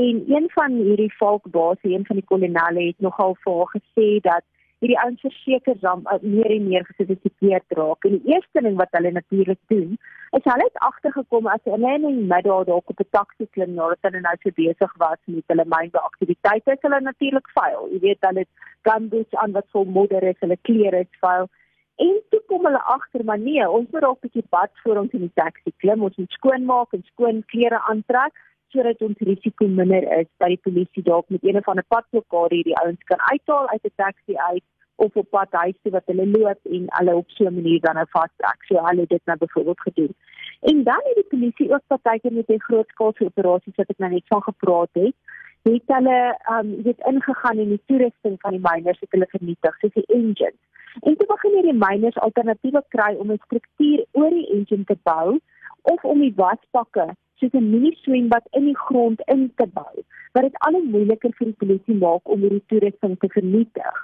En 0.03 0.23
een 0.35 0.47
van 0.53 0.75
hierdie 0.75 1.13
valkbaas, 1.17 1.79
een 1.81 2.05
van 2.05 2.19
die 2.19 2.25
kolonelle 2.31 2.83
het 2.87 2.99
nogal 2.99 3.37
vir 3.43 3.55
haar 3.57 3.71
gesê 3.77 4.09
dat 4.21 4.43
hierdie 4.79 4.99
ouens 5.03 5.21
verseker 5.21 5.75
dan 5.83 6.05
uh, 6.07 6.17
meer 6.21 6.51
en 6.55 6.67
meer 6.67 6.85
gesofistikeerd 6.87 7.77
raak. 7.79 8.05
En 8.07 8.15
die 8.17 8.33
eerste 8.33 8.63
ding 8.63 8.77
wat 8.79 8.95
hulle 8.95 9.11
natuurlik 9.11 9.59
doen, 9.73 9.97
is 10.37 10.45
hulle 10.45 10.67
het 10.67 10.81
agtergekom 10.87 11.47
as 11.51 11.63
hulle 11.67 11.93
in 11.97 12.07
die 12.07 12.27
middag 12.31 12.67
dalk 12.69 12.89
op 12.93 12.99
'n 12.99 13.09
taxi 13.17 13.47
klim 13.51 13.73
nadat 13.75 14.07
hulle 14.07 14.21
nou 14.21 14.35
so 14.39 14.55
besig 14.55 14.93
was 15.03 15.21
met 15.25 15.43
hulle 15.51 15.65
mynbeaktiwiteite, 15.75 16.71
is 16.71 16.85
hulle 16.87 17.01
natuurlik 17.01 17.49
vuil. 17.59 17.87
Jy 17.93 17.99
weet 18.07 18.27
hulle 18.27 18.45
het 18.45 18.53
gamboots 18.87 19.35
aan 19.35 19.51
wat 19.51 19.67
vol 19.71 19.85
modder 19.85 20.23
is, 20.23 20.39
hulle 20.39 20.57
klere 20.61 20.99
is 20.99 21.19
vuil. 21.19 21.49
En 21.97 22.21
toe 22.29 22.41
kom 22.47 22.65
hulle 22.65 22.83
agter 22.95 23.23
maar 23.25 23.39
nee, 23.39 23.69
ons 23.69 23.89
moet 23.91 24.01
dalk 24.01 24.19
'n 24.23 24.27
bietjie 24.27 24.47
bad 24.49 24.71
voor 24.83 24.97
ons 24.97 25.11
in 25.11 25.25
die 25.27 25.35
taxi 25.35 25.71
klim, 25.77 26.03
ons 26.03 26.15
moet 26.15 26.31
skoonmaak 26.31 26.93
en 26.93 27.03
skoon 27.11 27.43
klere 27.45 27.79
aantrek 27.91 28.33
sodat 28.71 29.01
ons 29.01 29.25
risiko 29.29 29.67
minder 29.67 30.03
is 30.19 30.27
dat 30.37 30.51
die 30.53 30.63
polisie 30.67 31.03
dalk 31.03 31.29
met 31.29 31.43
een 31.43 31.57
of 31.57 31.67
ander 31.67 31.85
padblokkade 31.87 32.55
hierdie 32.55 32.77
ouens 32.81 33.03
kan 33.11 33.21
uithaal 33.31 33.69
uit 33.69 33.83
'n 33.83 33.95
taxi 33.95 34.35
uit 34.37 34.65
of 34.95 35.15
op 35.15 35.29
pad 35.29 35.51
huis 35.51 35.77
toe 35.81 35.91
wat 35.91 36.11
hulle 36.11 36.27
loop 36.27 36.59
en 36.77 36.85
hulle 36.97 37.15
op 37.15 37.29
so 37.29 37.45
'n 37.45 37.55
manier 37.59 37.79
dan 37.81 37.95
nou 37.95 38.05
vastrek. 38.09 38.63
So 38.67 38.85
hulle 38.87 39.01
het 39.01 39.09
dit 39.09 39.25
nou 39.25 39.37
byvoorbeeld 39.37 39.81
gedoen. 39.81 40.13
En 40.61 40.83
dan 40.83 41.01
het 41.03 41.15
die 41.15 41.31
polisie 41.33 41.71
ook 41.73 41.83
partykeer 41.87 42.33
met 42.33 42.47
die 42.47 42.63
grootskaalse 42.63 43.25
operasies 43.25 43.75
wat 43.75 43.89
ek 43.89 43.97
nou 43.97 44.11
net 44.11 44.27
van 44.27 44.43
gepraat 44.43 44.89
het, 44.91 45.15
het 45.61 45.83
hulle 45.85 46.19
um 46.55 46.81
weet 46.83 46.99
ingegaan 47.11 47.57
in 47.57 47.69
die 47.69 47.81
toerusting 47.85 48.35
van 48.41 48.51
die 48.51 48.65
miners 48.69 48.99
het 48.99 49.11
hulle 49.11 49.27
vernietig, 49.29 49.79
soos 49.79 49.93
die 49.93 50.05
engines. 50.05 50.61
En 50.99 51.15
toe 51.15 51.27
begin 51.27 51.53
hierdie 51.53 51.79
miners 51.87 52.17
alternatiewe 52.17 52.83
kry 52.87 53.15
om 53.15 53.31
'n 53.31 53.41
struktuur 53.45 54.05
oor 54.11 54.29
die 54.29 54.49
engine 54.55 54.83
te 54.83 54.97
bou 55.03 55.39
of 55.81 56.03
om 56.03 56.19
die 56.19 56.33
waspakke 56.35 57.15
soos 57.39 57.53
'n 57.53 57.69
mini 57.71 57.91
swembad 58.03 58.45
in 58.51 58.65
die 58.65 58.79
grond 58.85 59.21
in 59.35 59.51
te 59.55 59.67
bou 59.73 60.05
wat 60.33 60.43
dit 60.43 60.57
al 60.65 60.73
hoe 60.77 60.83
moeiliker 60.93 61.31
vir 61.37 61.47
die 61.47 61.59
polisie 61.61 61.95
maak 62.01 62.29
om 62.33 62.43
hierdie 62.45 62.63
toerusting 62.71 63.15
te 63.19 63.29
vernietig. 63.35 63.95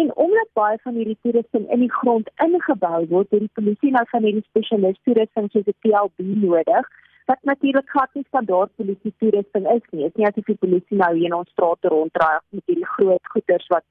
En 0.00 0.16
omdat 0.16 0.48
baie 0.58 0.78
van 0.82 0.94
hierdie 0.94 1.18
toerusting 1.22 1.68
in 1.70 1.84
die 1.84 1.92
grond 1.92 2.30
ingebou 2.46 3.06
word, 3.12 3.30
het 3.30 3.44
die 3.46 3.56
polisie 3.60 3.92
nou 3.94 4.04
van 4.10 4.26
hierdie 4.26 4.46
spesialiste 4.48 5.02
toerusting 5.04 5.50
soos 5.50 5.70
'n 5.70 5.78
PLB 5.84 6.26
nodig 6.46 6.90
wat 7.30 7.38
natuurlik 7.42 7.88
glad 7.90 8.10
nie 8.14 8.24
standaard 8.26 8.70
polisie 8.76 9.14
toerusting 9.18 9.66
is 9.70 9.84
nie. 9.90 10.02
Dit 10.02 10.10
is 10.10 10.18
nie 10.18 10.26
asof 10.26 10.44
die 10.44 10.62
polisie 10.64 10.96
nou 10.96 11.12
hier 11.14 11.30
in 11.30 11.34
ons 11.34 11.50
strate 11.50 11.88
ronddraai 11.88 12.38
met 12.48 12.64
hierdie 12.66 12.92
groot 12.96 13.32
goederes 13.34 13.66
wat 13.74 13.84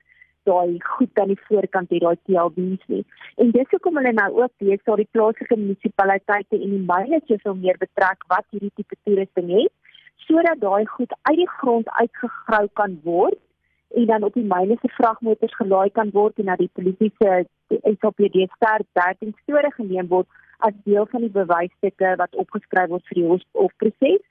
daai 0.49 0.77
goed 0.91 1.21
aan 1.23 1.33
die 1.33 1.41
voorkant 1.47 1.93
het 1.95 2.05
daai 2.05 2.17
TLB's 2.27 2.85
nie. 2.93 3.03
En 3.41 3.51
dis 3.55 3.73
hoekom 3.75 3.99
hulle 4.01 4.13
nou 4.17 4.29
ook 4.43 4.53
weet 4.69 4.85
dat 4.89 5.01
die 5.01 5.09
plaaslike 5.17 5.57
munisipaliteite 5.57 6.57
en 6.59 6.73
die 6.77 6.85
myne 6.93 7.21
soveel 7.27 7.59
meer 7.65 7.77
betrek 7.85 8.25
wat 8.33 8.47
hierdie 8.49 8.73
tipe 8.75 8.97
toerusting 9.03 9.53
het 9.57 9.75
sodat 10.29 10.59
daai 10.61 10.85
goed 10.85 11.13
uit 11.21 11.37
die 11.41 11.49
grond 11.59 11.87
uitgegrou 11.89 12.65
kan 12.73 12.99
word 13.03 13.39
en 13.97 14.05
dan 14.05 14.23
op 14.23 14.33
die 14.33 14.45
myne 14.45 14.77
se 14.81 14.89
vragmotors 14.97 15.55
gelaai 15.61 15.89
kan 15.89 16.11
word 16.13 16.37
en 16.37 16.45
na 16.51 16.55
die 16.59 16.69
polisie 16.79 17.11
se 17.21 17.31
SAPD 17.69 18.45
ster 18.55 18.85
13 18.99 19.33
store 19.43 19.71
geneem 19.77 20.11
word 20.11 20.27
as 20.67 20.75
deel 20.89 21.07
van 21.13 21.25
die 21.25 21.33
bewysstukke 21.37 22.13
wat 22.21 22.37
opgeskryf 22.43 22.91
word 22.93 23.07
vir 23.09 23.21
die 23.21 23.29
hofproses 23.31 24.21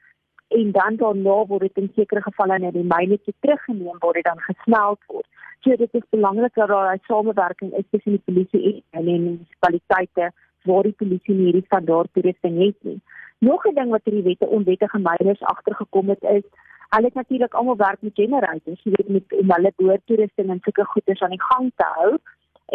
en 0.58 0.70
dan 0.76 1.00
daarna 1.02 1.38
word 1.50 1.66
dit 1.66 1.82
in 1.82 1.90
sekere 1.96 2.22
gevalle 2.28 2.58
na 2.62 2.70
die 2.76 2.86
myne 2.94 3.18
toe 3.24 3.34
teruggeneem 3.44 3.98
word 4.04 4.20
dit 4.20 4.28
dan 4.28 4.40
gesmelt 4.46 5.00
word. 5.12 5.26
So 5.60 5.76
dit 5.76 5.94
is 5.94 6.02
belangrik 6.10 6.54
dat 6.54 6.68
daar 6.68 6.94
'n 6.94 7.00
samewerking 7.06 7.72
is 7.72 7.84
tussen 7.90 8.12
die 8.12 8.22
polisie 8.24 8.84
en 8.90 9.04
die 9.04 9.18
munisipaliteite 9.20 10.32
waar 10.62 10.82
die 10.82 10.98
polisie 11.00 11.34
nie 11.34 11.44
hierdie 11.44 11.64
standaard 11.64 12.08
toerusting 12.12 12.58
het 12.64 12.76
nie. 12.80 13.00
Nog 13.38 13.66
'n 13.66 13.74
ding 13.74 13.90
wat 13.90 14.04
hierdie 14.04 14.22
wette 14.22 14.46
onwettige 14.46 14.98
myners 14.98 15.42
agtergekom 15.42 16.08
het 16.08 16.22
is 16.22 16.44
Hulle 16.88 17.04
het 17.04 17.14
natuurlik 17.14 17.54
almal 17.54 17.76
werk 17.76 18.00
met 18.00 18.14
generators, 18.14 18.82
jy 18.82 18.92
weet 18.94 19.08
met 19.08 19.32
om 19.40 19.50
hulle 19.52 19.72
boortoerusting 19.76 20.50
en 20.50 20.60
sulke 20.64 20.84
goederes 20.84 21.20
aan 21.22 21.34
die 21.36 21.42
gang 21.42 21.72
te 21.76 21.88
hou. 21.96 22.14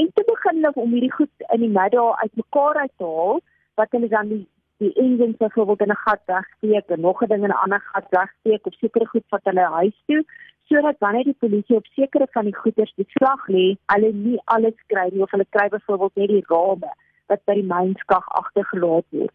En 0.01 0.11
te 0.13 0.23
begin 0.27 0.59
hulle 0.59 0.71
om 0.73 0.91
hierdie 0.93 1.13
goed 1.13 1.47
in 1.55 1.63
die 1.65 1.69
middag 1.69 2.19
uitmekaar 2.21 2.77
uit 2.83 2.91
te 2.97 3.09
haal 3.09 3.41
wat 3.81 3.95
hulle 3.97 4.07
dan 4.07 4.29
die 4.29 4.43
die 4.85 4.93
engine 5.03 5.35
byvoorbeeld 5.39 5.85
in 5.85 5.93
'n 5.95 6.03
gat 6.05 6.21
wegsteek 6.25 6.87
en 6.95 7.01
nog 7.01 7.21
'n 7.23 7.27
ding 7.27 7.43
in 7.43 7.53
'n 7.53 7.63
ander 7.63 7.81
gat 7.91 8.07
wegsteek 8.09 8.65
of 8.67 8.73
sekere 8.73 9.07
goed 9.07 9.27
wat 9.29 9.43
hulle 9.43 9.67
huis 9.79 9.97
toe 10.05 10.23
sodat 10.69 10.95
wanneer 10.99 11.23
die 11.23 11.39
polisie 11.39 11.75
op 11.75 11.85
sekere 11.85 12.27
van 12.31 12.45
die 12.49 12.55
goederes 12.55 12.93
beslag 12.95 13.47
lê, 13.47 13.65
hulle 13.93 14.11
nie 14.13 14.39
alles 14.55 14.77
kry 14.91 15.07
nie 15.11 15.21
of 15.21 15.31
hulle 15.35 15.45
kry 15.49 15.67
byvoorbeeld 15.69 16.15
net 16.15 16.31
die 16.31 16.45
rame 16.47 16.91
wat 17.31 17.43
by 17.49 17.55
die 17.59 17.69
mynskag 17.71 18.27
agtergelaat 18.39 19.05
word. 19.09 19.33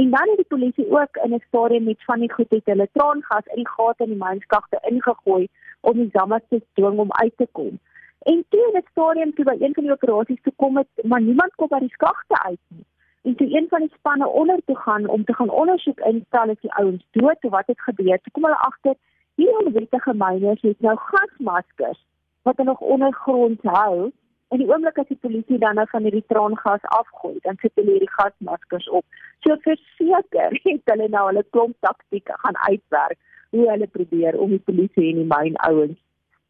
En 0.00 0.10
dan 0.10 0.30
het 0.30 0.40
die 0.40 0.52
polisie 0.54 0.86
ook 0.90 1.16
in 1.24 1.34
'n 1.34 1.44
stadium 1.48 1.84
met 1.84 2.04
van 2.04 2.20
die 2.20 2.32
goed 2.32 2.50
het 2.50 2.70
hulle 2.72 2.88
traangas 2.92 3.46
in 3.54 3.62
die 3.62 3.72
gate 3.76 4.04
in 4.04 4.12
die 4.14 4.24
mynskagte 4.24 4.78
ingegooi 4.90 5.48
om 5.80 5.96
die 5.96 6.10
dammes 6.12 6.44
te 6.48 6.62
dwing 6.72 6.98
om 6.98 7.12
uit 7.12 7.36
te 7.36 7.48
kom. 7.52 7.78
En 8.22 8.44
toe 8.48 8.64
in 8.68 8.78
'n 8.78 8.90
stadium 8.90 9.34
toe 9.34 9.44
by 9.44 9.56
een 9.58 9.74
van 9.74 9.84
die 9.84 9.92
operasies 9.92 10.42
toe 10.42 10.52
kom 10.56 10.76
het, 10.76 10.88
maar 11.02 11.20
niemand 11.20 11.54
kom 11.54 11.68
by 11.68 11.78
die 11.78 11.96
skagte 11.98 12.42
uit 12.42 12.60
nie. 12.68 12.84
En 13.22 13.34
toe 13.36 13.48
een 13.56 13.66
van 13.68 13.80
die 13.80 13.92
spanne 13.94 14.28
onder 14.28 14.58
toe 14.64 14.76
gaan 14.76 15.08
om 15.08 15.24
te 15.24 15.34
gaan 15.34 15.50
ondersoek 15.50 16.00
instel 16.00 16.50
as 16.54 16.60
die 16.60 16.72
ouens 16.72 17.04
dood 17.10 17.44
of 17.44 17.50
wat 17.50 17.66
het 17.66 17.80
gebeur. 17.80 18.18
Toe 18.22 18.32
kom 18.32 18.44
hulle 18.44 18.64
agter 18.68 18.94
hierdie 19.34 19.58
onwettige 19.58 20.14
myners 20.14 20.62
het 20.62 20.80
nou 20.80 20.96
gasmaskers 20.96 22.02
wat 22.42 22.56
hulle 22.56 22.70
nog 22.70 22.80
ondergrond 22.80 23.62
hou 23.62 24.10
En 24.52 24.60
die 24.60 24.68
oomblik 24.68 24.98
as 25.00 25.08
die 25.08 25.20
polisie 25.24 25.56
dan 25.58 25.78
nou 25.80 25.86
van 25.88 26.04
hierdie 26.04 26.26
traangas 26.28 26.82
afgooi, 26.92 27.38
dan 27.46 27.56
sit 27.62 27.72
hulle 27.80 27.94
hierdie 27.94 28.12
gasmaskers 28.12 28.88
op. 28.98 29.04
So 29.40 29.56
verseker 29.64 30.58
het 30.66 30.92
hulle 30.92 31.06
nou 31.14 31.22
hulle 31.30 31.44
klomp 31.56 31.76
taktieke 31.86 32.36
gaan 32.42 32.58
uitwerk 32.66 33.16
hoe 33.56 33.64
hulle 33.70 33.88
probeer 33.94 34.36
om 34.40 34.52
die 34.52 34.64
polisie 34.66 35.06
en 35.12 35.22
die 35.22 35.30
myn 35.30 35.56
ouens 35.68 35.96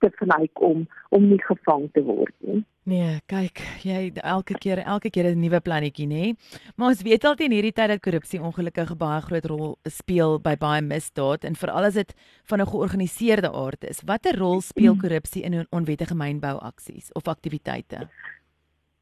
te 0.02 0.10
vermaak 0.18 0.62
om 0.68 0.84
om 1.14 1.26
nie 1.28 1.40
gevang 1.46 1.88
te 1.94 2.02
word 2.04 2.34
nie. 2.46 2.62
Nee, 2.88 3.20
kyk, 3.30 3.60
jy 3.86 4.10
elke 4.26 4.56
keer 4.58 4.82
elke 4.82 5.10
keer 5.14 5.30
'n 5.30 5.40
nuwe 5.40 5.60
plannetjie, 5.60 6.06
nê? 6.06 6.34
Maar 6.76 6.88
ons 6.88 7.02
weet 7.02 7.24
altyd 7.24 7.46
in 7.46 7.54
hierdie 7.56 7.72
tyd 7.72 7.88
dat 7.88 8.02
korrupsie 8.02 8.40
ongelukkig 8.40 8.96
baie 8.98 9.20
groot 9.22 9.46
rol 9.46 9.76
speel 9.86 10.40
by 10.40 10.56
baie 10.56 10.82
misdaad 10.82 11.44
en 11.44 11.54
veral 11.54 11.84
as 11.84 11.94
dit 11.94 12.14
van 12.50 12.60
'n 12.60 12.66
georganiseerde 12.66 13.52
aard 13.52 13.84
is. 13.84 14.02
Watter 14.04 14.36
rol 14.38 14.60
speel 14.60 14.96
korrupsie 14.96 15.42
in 15.42 15.66
onwettige 15.70 16.14
mynbouaksies 16.14 17.12
of 17.12 17.28
aktiwiteite? 17.28 18.08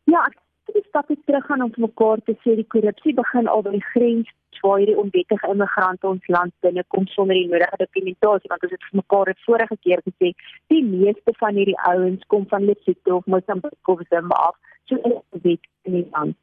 Ja, 0.04 0.20
ek 0.28 0.36
die 0.74 0.84
stapie 0.88 1.18
terug 1.24 1.46
gaan 1.46 1.62
om 1.62 1.72
mekaar 1.76 2.20
te 2.26 2.36
sê 2.44 2.56
die 2.56 2.68
korrupsie 2.68 3.14
begin 3.14 3.48
al 3.48 3.62
by 3.62 3.70
die 3.70 3.88
grens 3.94 4.28
waar 4.60 4.78
hierdie 4.78 4.98
onwettige 5.02 5.48
immigrante 5.52 6.06
ons 6.06 6.26
land 6.26 6.52
binnekom 6.66 7.06
sonder 7.14 7.38
die 7.38 7.48
nodige 7.48 7.80
dokumentasie 7.82 8.50
want 8.52 8.66
ons 8.66 8.74
het 8.76 8.86
mekaar 9.02 9.32
het 9.32 9.44
vorige 9.46 9.76
keer 9.86 10.02
gesê 10.08 10.32
die 10.72 10.82
meeste 10.84 11.34
van 11.42 11.60
hierdie 11.60 11.78
ouens 11.92 12.26
kom 12.34 12.46
van 12.48 12.64
Lesotho 12.64 13.20
of 13.20 13.26
Mosambik 13.26 13.92
of 13.94 14.02
Zimbabwe 14.08 14.58
so 14.90 14.96
in 14.96 15.14
die 15.14 15.40
wet 15.42 15.68
in 15.82 15.92
die 15.92 16.08
land. 16.10 16.36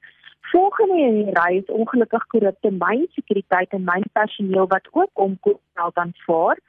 Volgende 0.52 0.98
in 1.04 1.18
die 1.24 1.36
ry 1.36 1.58
is 1.60 1.76
ongelukkig 1.80 2.28
korrupte 2.34 2.72
mynsekuriteit 2.72 3.74
en 3.76 3.88
mynpersoneel 3.90 4.68
wat 4.74 4.88
ook 4.92 5.24
omkom 5.28 5.60
geld 5.76 6.04
aanvaar 6.04 6.60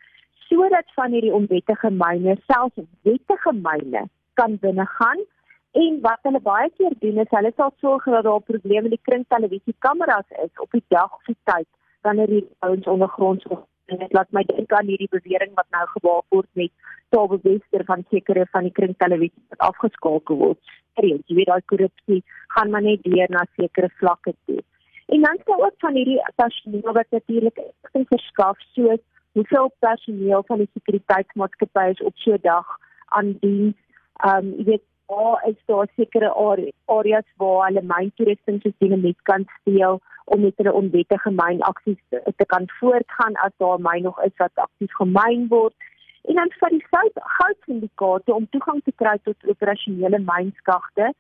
sodat 0.49 0.95
van 0.97 1.13
hierdie 1.13 1.35
onwettige 1.35 1.91
myne 1.91 2.37
selfs 2.47 2.87
wettige 3.07 3.53
myne 3.53 4.07
kan 4.41 4.57
binnegaan 4.65 5.21
En 5.73 6.01
wat 6.01 6.19
hulle 6.23 6.41
baie 6.41 6.71
keer 6.77 6.95
doen 6.99 7.19
is 7.19 7.35
hulle 7.37 7.53
sal 7.57 7.73
sorg 7.81 8.05
dat 8.05 8.25
daar 8.25 8.41
probleme 8.41 8.83
met 8.89 8.97
die 8.97 9.07
kringtelevisiekameras 9.09 10.29
is 10.45 10.63
op 10.65 10.71
die 10.71 10.85
dag 10.89 11.13
of 11.15 11.25
die 11.25 11.37
tyd 11.45 11.67
wanneer 12.03 12.27
die 12.27 12.47
ouens 12.59 12.87
ondergronds. 12.87 13.45
En 13.87 13.99
dit 13.99 14.13
laat 14.13 14.31
my 14.31 14.45
dink 14.49 14.73
aan 14.73 14.87
hierdie 14.87 15.11
bewering 15.11 15.55
wat 15.55 15.69
nou 15.71 15.85
gewaar 15.93 16.23
word 16.29 16.49
met 16.53 16.73
taalbewester 17.09 17.85
van 17.85 18.05
sekere 18.11 18.47
van 18.53 18.69
die 18.69 18.73
kringtelevisie 18.73 19.45
wat 19.49 19.69
afgeskakel 19.69 20.41
word. 20.41 20.75
Kreet, 20.99 21.23
jy 21.27 21.37
weet 21.37 21.53
daai 21.53 21.65
korrupsie 21.73 22.23
gaan 22.57 22.71
maar 22.71 22.85
net 22.85 23.05
deur 23.05 23.31
na 23.33 23.45
sekere 23.57 23.89
vlakke 24.01 24.35
toe. 24.47 24.61
En 25.09 25.23
dan 25.25 25.41
sou 25.45 25.57
ook 25.65 25.79
van 25.85 25.97
hierdie 25.97 26.21
personeel 26.37 26.93
wat 26.93 27.17
natuurlik 27.17 27.61
iets 27.61 28.09
verskaf 28.09 28.61
soos 28.75 29.01
hoeveel 29.33 29.73
personeel 29.79 30.43
van 30.47 30.59
die 30.65 30.71
sekuriteitsmaatskappye 30.73 31.95
is 31.95 32.03
op 32.11 32.17
so 32.17 32.33
'n 32.33 32.43
dag 32.43 32.67
aan 33.17 33.37
diens. 33.41 33.77
Um 34.31 34.53
jy 34.59 34.65
weet 34.65 34.85
waar 35.09 35.49
is 35.49 35.61
daar 35.65 35.89
sekere 35.97 36.31
areas 36.85 37.29
waar 37.37 37.67
hulle 37.67 37.83
myn 37.93 38.11
toerusting 38.17 38.61
soos 38.63 38.77
dinamiet 38.85 39.21
kan 39.31 39.47
steel 39.61 40.01
om 40.25 40.41
met 40.41 40.57
hulle 40.61 40.73
onwettige 40.81 41.31
mynaksies 41.31 42.01
te, 42.09 42.21
te 42.37 42.47
kan 42.53 42.69
voortgaan 42.81 43.39
as 43.45 43.55
daar 43.57 43.81
myn 43.81 44.03
nog 44.09 44.21
is 44.27 44.37
wat 44.43 44.65
aktief 44.67 44.93
gemyn 45.01 45.47
word. 45.49 45.75
En 46.29 46.35
dan 46.41 46.53
vir 46.61 46.75
die 46.77 46.85
sout 46.91 47.23
goudsyndikaate 47.39 48.35
om 48.35 48.51
toegang 48.57 48.83
te 48.85 48.93
kry 49.03 49.17
tot 49.25 49.49
operasionele 49.55 50.21
mynskagte 50.29 51.13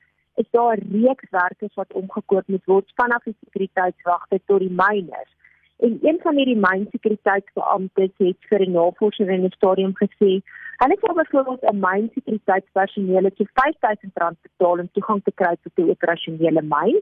is 0.42 0.50
daar 0.50 0.76
'n 0.76 0.88
reeks 0.92 1.30
werkers 1.30 1.74
wat 1.74 1.98
omgekoop 2.00 2.46
moet 2.46 2.64
word 2.64 2.92
vanaf 3.00 3.22
die 3.24 3.36
sekuriteitswagte 3.44 4.40
tot 4.46 4.60
die 4.60 4.76
myners. 4.84 5.32
En 5.78 5.98
een 6.02 6.18
van 6.22 6.36
hierdie 6.36 6.60
mynsekuriteitsbeamptes 6.68 8.14
het 8.16 8.40
vir 8.50 8.60
'n 8.66 8.72
navorser 8.72 9.30
in 9.30 9.46
die 9.46 9.56
stadium 9.56 9.94
gesê, 10.04 10.42
hulle 10.82 10.96
sou 11.00 11.14
byvoorbeeld 11.14 11.62
'n 11.70 11.80
mynsekuriteitspersoneel 11.86 13.30
te 13.36 13.44
R5000 13.44 14.36
betaal 14.42 14.78
om 14.82 14.90
toegang 14.92 15.22
te 15.24 15.32
kry 15.40 15.54
tot 15.62 15.72
'n 15.76 15.90
operasionele 15.90 16.62
myn. 16.62 17.00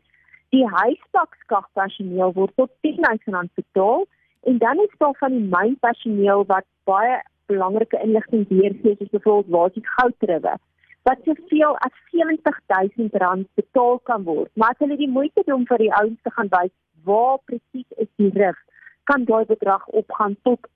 Die 0.55 0.67
huistakskagpersoneel 0.67 2.33
word 2.33 2.53
tot 2.57 2.71
R10000 2.81 3.51
betaal 3.55 4.07
en 4.49 4.59
dan 4.59 4.79
is 4.79 4.95
daar 4.99 5.17
van 5.19 5.33
die 5.33 5.49
mynpersoneel 5.57 6.47
wat 6.47 6.65
baie 6.85 7.23
belangrike 7.47 8.01
inligting 8.03 8.49
deurgee 8.49 8.97
soos 8.97 9.15
byvoorbeeld 9.17 9.53
waar 9.55 9.73
die 9.73 9.87
goudrywe 9.97 10.55
wat 11.03 11.19
soveel 11.25 11.77
as 11.87 11.95
R70000 12.13 13.47
betaal 13.55 13.99
kan 13.99 14.23
word. 14.23 14.51
Maar 14.55 14.69
as 14.69 14.79
hulle 14.79 14.97
die 14.97 15.15
moeite 15.19 15.43
doen 15.47 15.67
vir 15.67 15.79
die 15.79 15.95
ouens 15.95 16.21
te 16.23 16.31
gaan 16.31 16.49
wys 16.49 16.75
waar 17.05 17.39
presies 17.45 17.91
is 17.97 18.11
die 18.17 18.31
rif, 18.35 18.59
kan 19.05 19.25
daai 19.25 19.45
bedrag 19.45 19.87
opgaan 19.87 20.37
tot 20.43 20.67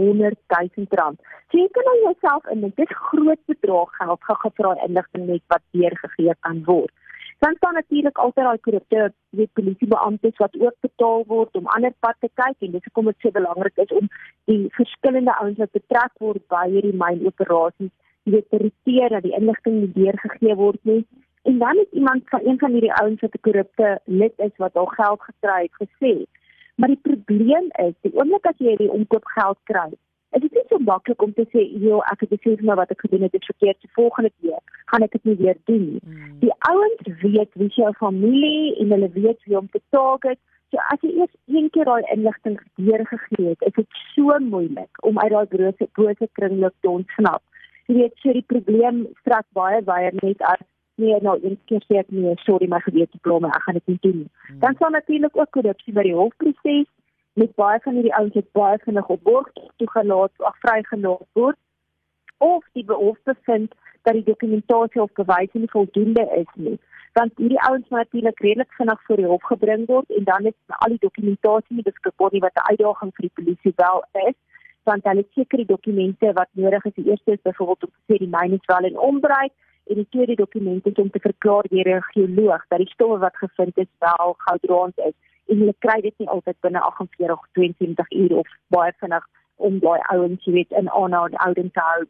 300 0.00 0.38
000 0.76 0.98
rand. 1.00 1.20
So 1.50 1.60
jy 1.60 1.68
kan 1.76 1.86
nou 1.88 1.96
jouself 2.04 2.48
in 2.54 2.64
dit 2.80 2.96
groot 3.10 3.42
bedrag 3.52 3.94
geld 4.00 4.26
gevra 4.42 4.74
inligting 4.86 5.26
net 5.28 5.44
wat 5.54 5.64
deurgegee 5.76 6.36
kan 6.46 6.64
word. 6.64 6.92
Dan 7.40 7.54
staan 7.56 7.78
natuurlik 7.78 8.18
altyd 8.18 8.44
daai 8.44 8.64
korrupte 8.66 9.12
weet 9.38 9.52
polisiebeamptes 9.58 10.42
wat 10.42 10.58
ook 10.60 10.76
betaal 10.86 11.24
word 11.26 11.56
om 11.60 11.72
ander 11.76 11.94
pad 12.04 12.18
te 12.20 12.28
kyk 12.42 12.66
en 12.66 12.74
dis 12.76 12.84
hoekom 12.88 13.08
dit 13.12 13.24
so 13.24 13.36
belangrik 13.38 13.80
is 13.84 13.96
om 14.00 14.10
die 14.50 14.66
verskillende 14.76 15.36
ouens 15.40 15.62
wat 15.62 15.72
betrek 15.78 16.12
word 16.26 16.44
by 16.52 16.66
hierdie 16.74 16.96
mynoperasies 17.04 17.94
weet 18.28 18.50
te 18.52 18.60
reteer 18.60 19.16
dat 19.16 19.24
die 19.24 19.36
inligting 19.38 19.80
nie 19.80 19.92
deurgegee 19.96 20.58
word 20.60 20.84
nie 20.92 21.00
En 21.42 21.58
dan 21.58 21.76
het 21.76 21.88
iemand 21.90 22.22
van 22.24 22.40
een 22.44 22.58
van 22.58 22.70
hierdie 22.70 22.92
ouens 22.92 23.20
wat 23.20 23.34
'n 23.34 23.40
korrupte 23.40 24.00
lid 24.04 24.32
is 24.36 24.56
wat 24.56 24.74
al 24.74 24.86
geld 24.86 25.20
gekry 25.22 25.62
het 25.62 25.76
gesê. 25.82 26.14
Maar 26.80 26.88
die 26.88 27.02
probleem 27.02 27.66
is, 27.84 27.92
die 28.00 28.14
oomblik 28.16 28.46
as 28.48 28.56
jy 28.56 28.72
hierdie 28.72 28.92
omkoopgeld 28.94 29.58
kry, 29.68 29.90
is 30.36 30.44
dit 30.44 30.54
nie 30.56 30.62
so 30.70 30.78
maklik 30.86 31.22
om 31.22 31.32
te 31.36 31.44
sê, 31.52 31.64
"Jo, 31.82 31.98
ek 32.12 32.20
het 32.24 32.30
gesê 32.34 32.62
maar 32.62 32.76
wat 32.76 32.90
ek 32.90 33.00
gedoen 33.04 33.26
het, 33.26 33.32
het 33.32 33.44
verkeerd. 33.44 33.80
Die 33.80 33.92
volgende 33.92 34.30
keer 34.40 34.60
gaan 34.90 35.02
ek 35.02 35.12
dit 35.12 35.24
nie 35.24 35.36
weer 35.36 35.56
doen 35.64 35.84
nie." 35.90 36.00
Hmm. 36.04 36.38
Die 36.40 36.54
ouens 36.70 37.02
weet 37.22 37.50
wie 37.54 37.68
jou 37.68 37.92
familie 37.92 38.76
en 38.80 38.90
hulle 38.90 39.10
weet 39.12 39.44
wie 39.44 39.58
om 39.58 39.68
te 39.68 39.80
target. 39.90 40.38
So 40.70 40.78
as 40.92 41.00
jy 41.00 41.10
eers 41.18 41.34
een 41.46 41.70
keer 41.70 41.84
daai 41.84 42.02
inligting 42.14 42.60
deurgegee 42.74 43.48
het, 43.48 43.60
is 43.60 43.72
dit 43.72 43.86
so 44.14 44.38
moeilik 44.38 45.04
om 45.04 45.18
uit 45.18 45.30
daai 45.30 45.46
bose 45.46 45.88
bose 45.92 46.28
kringloop 46.32 46.74
te 46.80 46.88
ontsnap. 46.88 47.42
Jy 47.86 47.94
weet, 47.94 48.12
so 48.16 48.32
die 48.32 48.46
probleem 48.46 49.06
strek 49.20 49.46
baie 49.52 49.82
baie 49.82 50.12
net 50.22 50.42
as 50.42 50.64
nee 51.02 51.18
nou 51.26 51.36
een 51.42 51.58
keer 51.70 51.84
sê 51.88 52.00
ek 52.02 52.14
nee 52.16 52.36
sorry 52.44 52.68
my 52.72 52.80
gewete 52.86 53.18
pla 53.26 53.38
my 53.44 53.50
ek 53.56 53.66
gaan 53.66 53.78
dit 53.80 53.92
nie 53.92 54.00
doen 54.06 54.18
nie. 54.22 54.30
Hmm. 54.46 54.60
dan 54.64 54.76
sal 54.78 54.96
natuurlik 54.96 55.36
ook 55.36 55.52
korrupsie 55.56 55.96
by 55.98 56.06
die 56.08 56.16
hofproses 56.20 56.88
met 57.42 57.54
baie 57.62 57.80
van 57.86 57.98
hierdie 57.98 58.14
ouens 58.18 58.34
wat 58.38 58.52
baie 58.58 58.78
vinnig 58.84 59.12
op 59.16 59.22
borg 59.28 59.50
toegelaat 59.82 60.46
of 60.50 60.56
vrygelaat 60.66 61.26
word 61.40 61.58
of 62.38 62.64
die 62.72 62.84
hof 62.88 63.18
bevind 63.24 63.74
dat 64.02 64.16
die 64.16 64.24
dokumentasie 64.24 65.02
of 65.02 65.12
bewyse 65.12 65.58
nie 65.58 65.70
voldoende 65.70 66.24
is 66.36 66.52
nie. 66.54 66.78
Want 67.12 67.32
hierdie 67.36 67.60
ouens 67.68 67.88
moet 67.88 67.98
natuurlik 67.98 68.40
redelik 68.40 68.72
vinnig 68.78 69.02
voor 69.06 69.16
die 69.16 69.30
hof 69.32 69.42
gebring 69.52 69.86
word 69.86 70.14
en 70.18 70.24
dan 70.24 70.46
is 70.52 70.56
al 70.66 70.94
die 70.94 71.02
dokumentasie 71.06 71.76
nie 71.76 71.88
beskikbaar 71.88 72.32
nie 72.32 72.44
wat 72.46 72.56
'n 72.56 72.70
uitdaging 72.70 73.12
vir 73.16 73.26
die 73.28 73.36
polisie 73.40 73.74
wel 73.76 74.04
is 74.28 74.38
want 74.88 75.04
hulle 75.04 75.24
sekere 75.34 75.64
dokumente 75.64 76.32
wat 76.32 76.48
nodig 76.52 76.84
is. 76.84 76.94
Die 76.94 77.10
eerste 77.10 77.32
is 77.32 77.42
byvoorbeeld 77.42 77.84
om 77.84 77.90
te 77.90 78.12
sê 78.12 78.18
die 78.18 78.34
myn 78.36 78.52
is 78.52 78.70
wel 78.72 78.84
in 78.90 78.98
onbruik 78.98 79.52
en 79.90 79.96
die 79.96 80.06
tweede 80.10 80.34
dokument 80.34 80.86
is 80.86 81.02
om 81.02 81.10
te 81.10 81.20
verklaar 81.20 81.66
deur 81.68 81.88
'n 81.96 82.02
geoloog 82.12 82.62
dat 82.68 82.78
die 82.78 82.94
stowwe 82.94 83.18
wat 83.18 83.36
gevind 83.36 83.76
is 83.78 83.92
wel 83.98 84.34
goudraand 84.38 84.98
is 84.98 85.16
en 85.50 85.58
hulle 85.58 85.74
kry 85.78 86.00
dit 86.00 86.14
nie 86.18 86.28
altyd 86.28 86.56
binne 86.60 86.80
48 86.80 87.38
of 87.38 87.46
22 87.52 88.10
ure 88.22 88.36
of 88.42 88.48
baie 88.76 88.92
vinnig 89.02 89.26
om 89.56 89.78
daai 89.78 90.00
ouens 90.14 90.44
jy 90.44 90.52
weet 90.52 90.70
in 90.80 90.90
aanhouding 90.90 91.72
te 91.72 91.80
hou. 91.90 92.04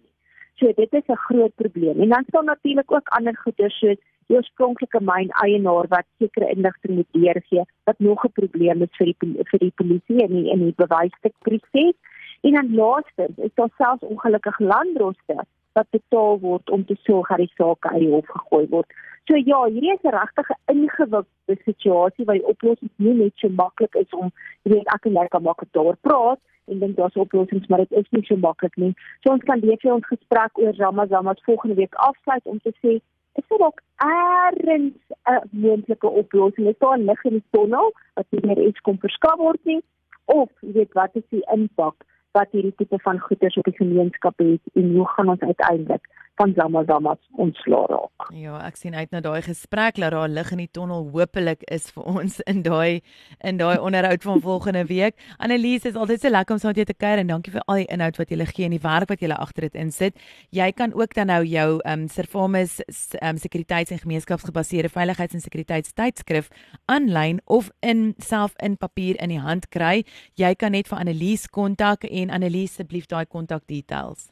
So 0.58 0.72
dit 0.72 0.92
is 0.92 1.08
'n 1.08 1.25
groot 1.28 1.54
probleem. 1.54 2.00
En 2.00 2.08
dan 2.08 2.25
staan 2.28 2.44
natuurlik 2.44 2.92
ook 2.92 3.08
ander 3.08 3.37
goeder 3.37 3.70
soos 3.70 4.00
die 4.26 4.37
oorspronklike 4.37 5.00
myn 5.00 5.30
eienaar 5.44 5.87
wat 5.88 6.06
sekere 6.18 6.50
inligting 6.50 6.94
moet 6.94 7.12
deurgee 7.12 7.64
wat 7.84 7.99
nog 7.99 8.25
'n 8.25 8.32
probleem 8.40 8.82
is 8.82 8.96
vir 8.99 9.06
die 9.06 9.16
vir 9.50 9.58
die 9.58 9.76
polisie 9.80 10.20
en 10.26 10.32
die 10.37 10.50
in 10.50 10.64
die 10.64 10.76
bewysstuk 10.76 11.34
proses. 11.38 11.96
En 12.40 12.52
dan 12.52 12.75
laastens 12.75 13.37
is 13.37 13.54
daar 13.54 13.72
selfs 13.76 14.04
ongelukkig 14.12 14.58
landdroste 14.58 15.37
wat 15.80 15.90
betaal 15.96 16.38
word 16.44 16.70
om 16.70 16.84
te 16.84 16.96
sorg 17.06 17.32
dat 17.32 17.42
die 17.42 17.52
saak 17.56 17.87
uit 17.92 18.02
die 18.04 18.12
hof 18.12 18.28
gegooi 18.37 18.66
word. 18.75 18.99
So 19.28 19.37
ja, 19.37 19.64
hierdie 19.64 19.92
is 19.94 20.04
'n 20.04 20.16
regtig 20.16 20.49
ingewikkelde 20.72 21.56
situasie 21.64 22.25
waar 22.25 22.38
die 22.38 22.50
oplossing 22.52 22.90
nie 22.96 23.14
net 23.14 23.34
so 23.37 23.49
maklik 23.49 23.94
is 23.94 24.10
om 24.22 24.32
weet 24.62 24.88
ek 24.94 25.06
en 25.06 25.18
jy 25.18 25.26
kan 25.28 25.42
maak 25.42 25.62
daar 25.72 25.96
praat 26.00 26.40
en 26.70 26.78
dink 26.78 26.96
daar's 26.96 27.16
oplossings, 27.16 27.66
maar 27.66 27.78
dit 27.78 27.92
is 27.92 28.10
nie 28.10 28.25
so 28.25 28.37
maklik 28.37 28.76
nie. 28.76 28.94
So 29.20 29.32
ons 29.32 29.44
kan 29.44 29.60
weer 29.60 29.92
ons 29.92 30.06
gesprek 30.06 30.58
oor 30.58 30.75
Ramadan 30.76 31.34
volgende 31.42 31.76
week 31.76 31.94
afsluit 31.94 32.44
om 32.44 32.58
te 32.58 32.72
sê 32.82 33.00
is 33.38 33.46
dit 33.49 33.60
ook 33.60 33.80
ergens 33.96 34.94
'n 35.28 35.49
moontlike 35.50 36.08
oplossing. 36.08 36.68
Is 36.68 36.78
daar 36.78 36.99
lig 36.99 37.25
in 37.25 37.38
die 37.38 37.50
tonnel 37.50 37.92
wat 38.14 38.26
nie 38.30 38.46
meer 38.46 38.66
iets 38.66 38.80
kom 38.80 38.99
verskaf 38.99 39.38
word 39.38 39.64
nie 39.64 39.82
of 40.25 40.50
weet 40.60 40.92
wat 40.92 41.10
is 41.12 41.28
die 41.28 41.44
impak 41.52 41.94
wat 42.32 42.50
hierdie 42.50 42.75
tipe 42.76 42.99
van 43.02 43.18
goederes 43.18 43.56
op 43.56 43.64
die 43.64 43.76
gemeenskap 43.76 44.38
het 44.38 44.60
en 44.75 44.94
hoe 44.94 45.08
gaan 45.08 45.28
ons 45.28 45.40
uiteindelik 45.40 46.08
van 46.40 46.52
Zamazamas 46.56 47.18
ontslaa 47.37 47.85
raak. 47.90 48.28
Ja, 48.32 48.56
ek 48.64 48.78
sien 48.80 48.94
uit 48.97 49.11
na 49.12 49.20
daai 49.20 49.42
gesprek 49.44 49.99
dat 50.00 50.14
daar 50.14 50.30
lig 50.32 50.52
in 50.54 50.62
die 50.62 50.70
tonnel 50.73 51.11
hopelik 51.12 51.66
is 51.68 51.90
vir 51.92 52.06
ons 52.09 52.38
in 52.49 52.62
daai 52.64 53.02
in 53.44 53.61
daai 53.61 53.76
onderhoud 53.76 54.25
van 54.25 54.40
volgende 54.40 54.87
week. 54.88 55.18
Annelies, 55.37 55.85
is 55.85 55.99
altyd 56.00 56.25
so 56.25 56.32
lekker 56.32 56.56
om 56.56 56.62
saam 56.62 56.73
met 56.73 56.80
jou 56.80 56.88
te 56.88 56.97
kuier 56.97 57.20
en 57.20 57.35
dankie 57.35 57.52
vir 57.52 57.66
al 57.66 57.82
die 57.82 57.87
inhoud 57.92 58.23
wat 58.23 58.32
jy 58.32 58.49
gee 58.54 58.70
en 58.70 58.76
die 58.76 58.80
werk 58.87 59.12
wat 59.12 59.20
jy 59.20 59.30
agter 59.37 59.68
dit 59.68 59.78
insit. 59.85 60.16
Jy 60.56 60.70
kan 60.73 60.97
ook 60.97 61.14
dan 61.14 61.28
nou 61.35 61.42
jou 61.44 61.68
ehm 61.85 62.06
um, 62.06 62.09
Servamus 62.09 62.80
ehm 62.88 63.35
um, 63.35 63.42
sekuriteits- 63.44 63.92
en 63.92 64.02
gemeenskapsgebaseerde 64.06 64.88
veiligheids- 64.97 65.37
en 65.37 65.44
sekuriteitstydskrif 65.44 66.49
aanlyn 66.87 67.44
of 67.44 67.70
in 67.80 68.14
self 68.18 68.56
in 68.64 68.76
papier 68.76 69.20
in 69.20 69.28
die 69.28 69.44
hand 69.44 69.68
kry. 69.68 70.04
Jy 70.35 70.54
kan 70.54 70.73
net 70.73 70.88
vir 70.88 71.04
Annelies 71.04 71.49
kontak 71.49 72.04
en 72.09 72.30
Annelies 72.30 72.73
asseblief 72.80 73.06
daai 73.06 73.26
kontak 73.26 73.66
details. 73.66 74.30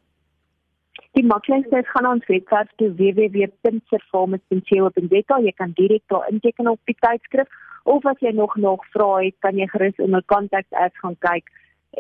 Die 1.16 1.26
maklikste 1.26 1.78
is 1.78 1.90
gaan 1.90 2.06
ons 2.06 2.26
webwerf 2.26 2.70
toe 2.76 2.94
www.performance.co.za. 2.98 5.38
Jy 5.44 5.52
kan 5.56 5.70
direk 5.74 6.02
daar 6.12 6.28
inteken 6.30 6.68
op 6.70 6.80
die 6.84 6.96
tydskrif 7.00 7.48
of 7.84 8.06
as 8.06 8.18
jy 8.20 8.30
nog 8.36 8.56
nog 8.56 8.86
vra 8.92 9.16
het, 9.22 9.34
kan 9.44 9.56
jy 9.56 9.66
gerus 9.72 9.96
in 9.96 10.10
my 10.12 10.22
kontak 10.26 10.66
as 10.70 10.92
gaan 11.02 11.16
kyk. 11.24 11.44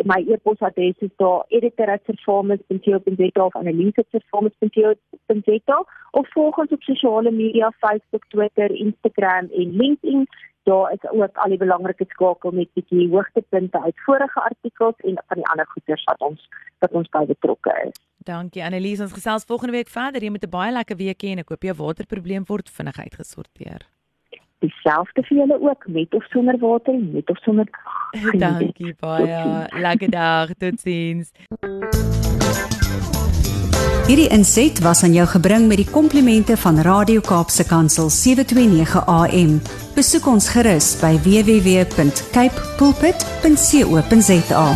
My 0.04 0.24
e-posadres 0.28 0.98
is 1.06 1.10
daar 1.16 1.44
editor@performance.co.za 1.48 3.44
of 3.44 3.56
analyse@performance.co.za 3.56 5.84
of 6.10 6.28
volg 6.32 6.58
ons 6.58 6.72
op 6.72 6.82
sosiale 6.82 7.30
media, 7.30 7.72
Facebook, 7.80 8.24
Twitter, 8.28 8.70
Instagram 8.70 9.48
en 9.50 9.76
LinkedIn 9.76 10.26
daar 10.68 10.92
is 10.92 11.10
ook 11.10 11.36
al 11.36 11.48
die 11.48 11.58
belangrike 11.58 12.04
skakel 12.08 12.50
met 12.50 12.72
bietjie 12.72 13.08
hoogtepunte 13.08 13.82
uit 13.82 14.00
vorige 14.04 14.40
artikels 14.40 14.96
en 14.96 15.22
van 15.26 15.40
die 15.40 15.46
ander 15.46 15.66
goeders 15.66 16.04
wat 16.04 16.20
ons 16.30 16.48
wat 16.78 16.92
ons 16.92 17.08
by 17.08 17.24
betrokke 17.26 17.72
is. 17.86 18.07
Dankie 18.28 18.60
Annelies, 18.64 19.00
ons 19.00 19.12
gesels 19.16 19.46
volgende 19.48 19.72
week 19.72 19.88
verder. 19.88 20.22
Jy 20.22 20.30
met 20.30 20.44
'n 20.44 20.50
baie 20.50 20.72
lekker 20.72 20.96
week 20.96 21.22
hê 21.22 21.28
en 21.32 21.38
ek 21.38 21.48
hoop 21.48 21.62
jou 21.62 21.74
waterprobleem 21.74 22.44
word 22.46 22.68
vinnig 22.68 22.98
uitgesorteer. 22.98 23.86
Dieselfde 24.60 25.22
vir 25.22 25.38
julle 25.38 25.60
ook, 25.60 25.86
met 25.86 26.14
of 26.14 26.24
sonder 26.24 26.58
water 26.58 26.94
met 26.94 27.30
of 27.30 27.38
sonder 27.38 27.66
krag. 27.70 28.32
Dankie 28.44 28.94
baie. 29.00 29.66
Lekker 29.80 30.10
dag. 30.10 30.48
Totsiens. 30.58 31.30
Hierdie 34.08 34.28
inset 34.28 34.78
was 34.80 35.02
aan 35.02 35.12
jou 35.12 35.26
gebring 35.26 35.68
met 35.68 35.76
die 35.76 35.90
komplimente 35.90 36.56
van 36.56 36.78
Radio 36.80 37.20
Kaapse 37.20 37.64
Kansel 37.64 38.08
729 38.10 39.04
AM. 39.06 39.60
Besoek 39.94 40.26
ons 40.26 40.48
gerus 40.48 41.00
by 41.00 41.16
www.cape 41.24 42.56
pulpit.co.za. 42.76 44.66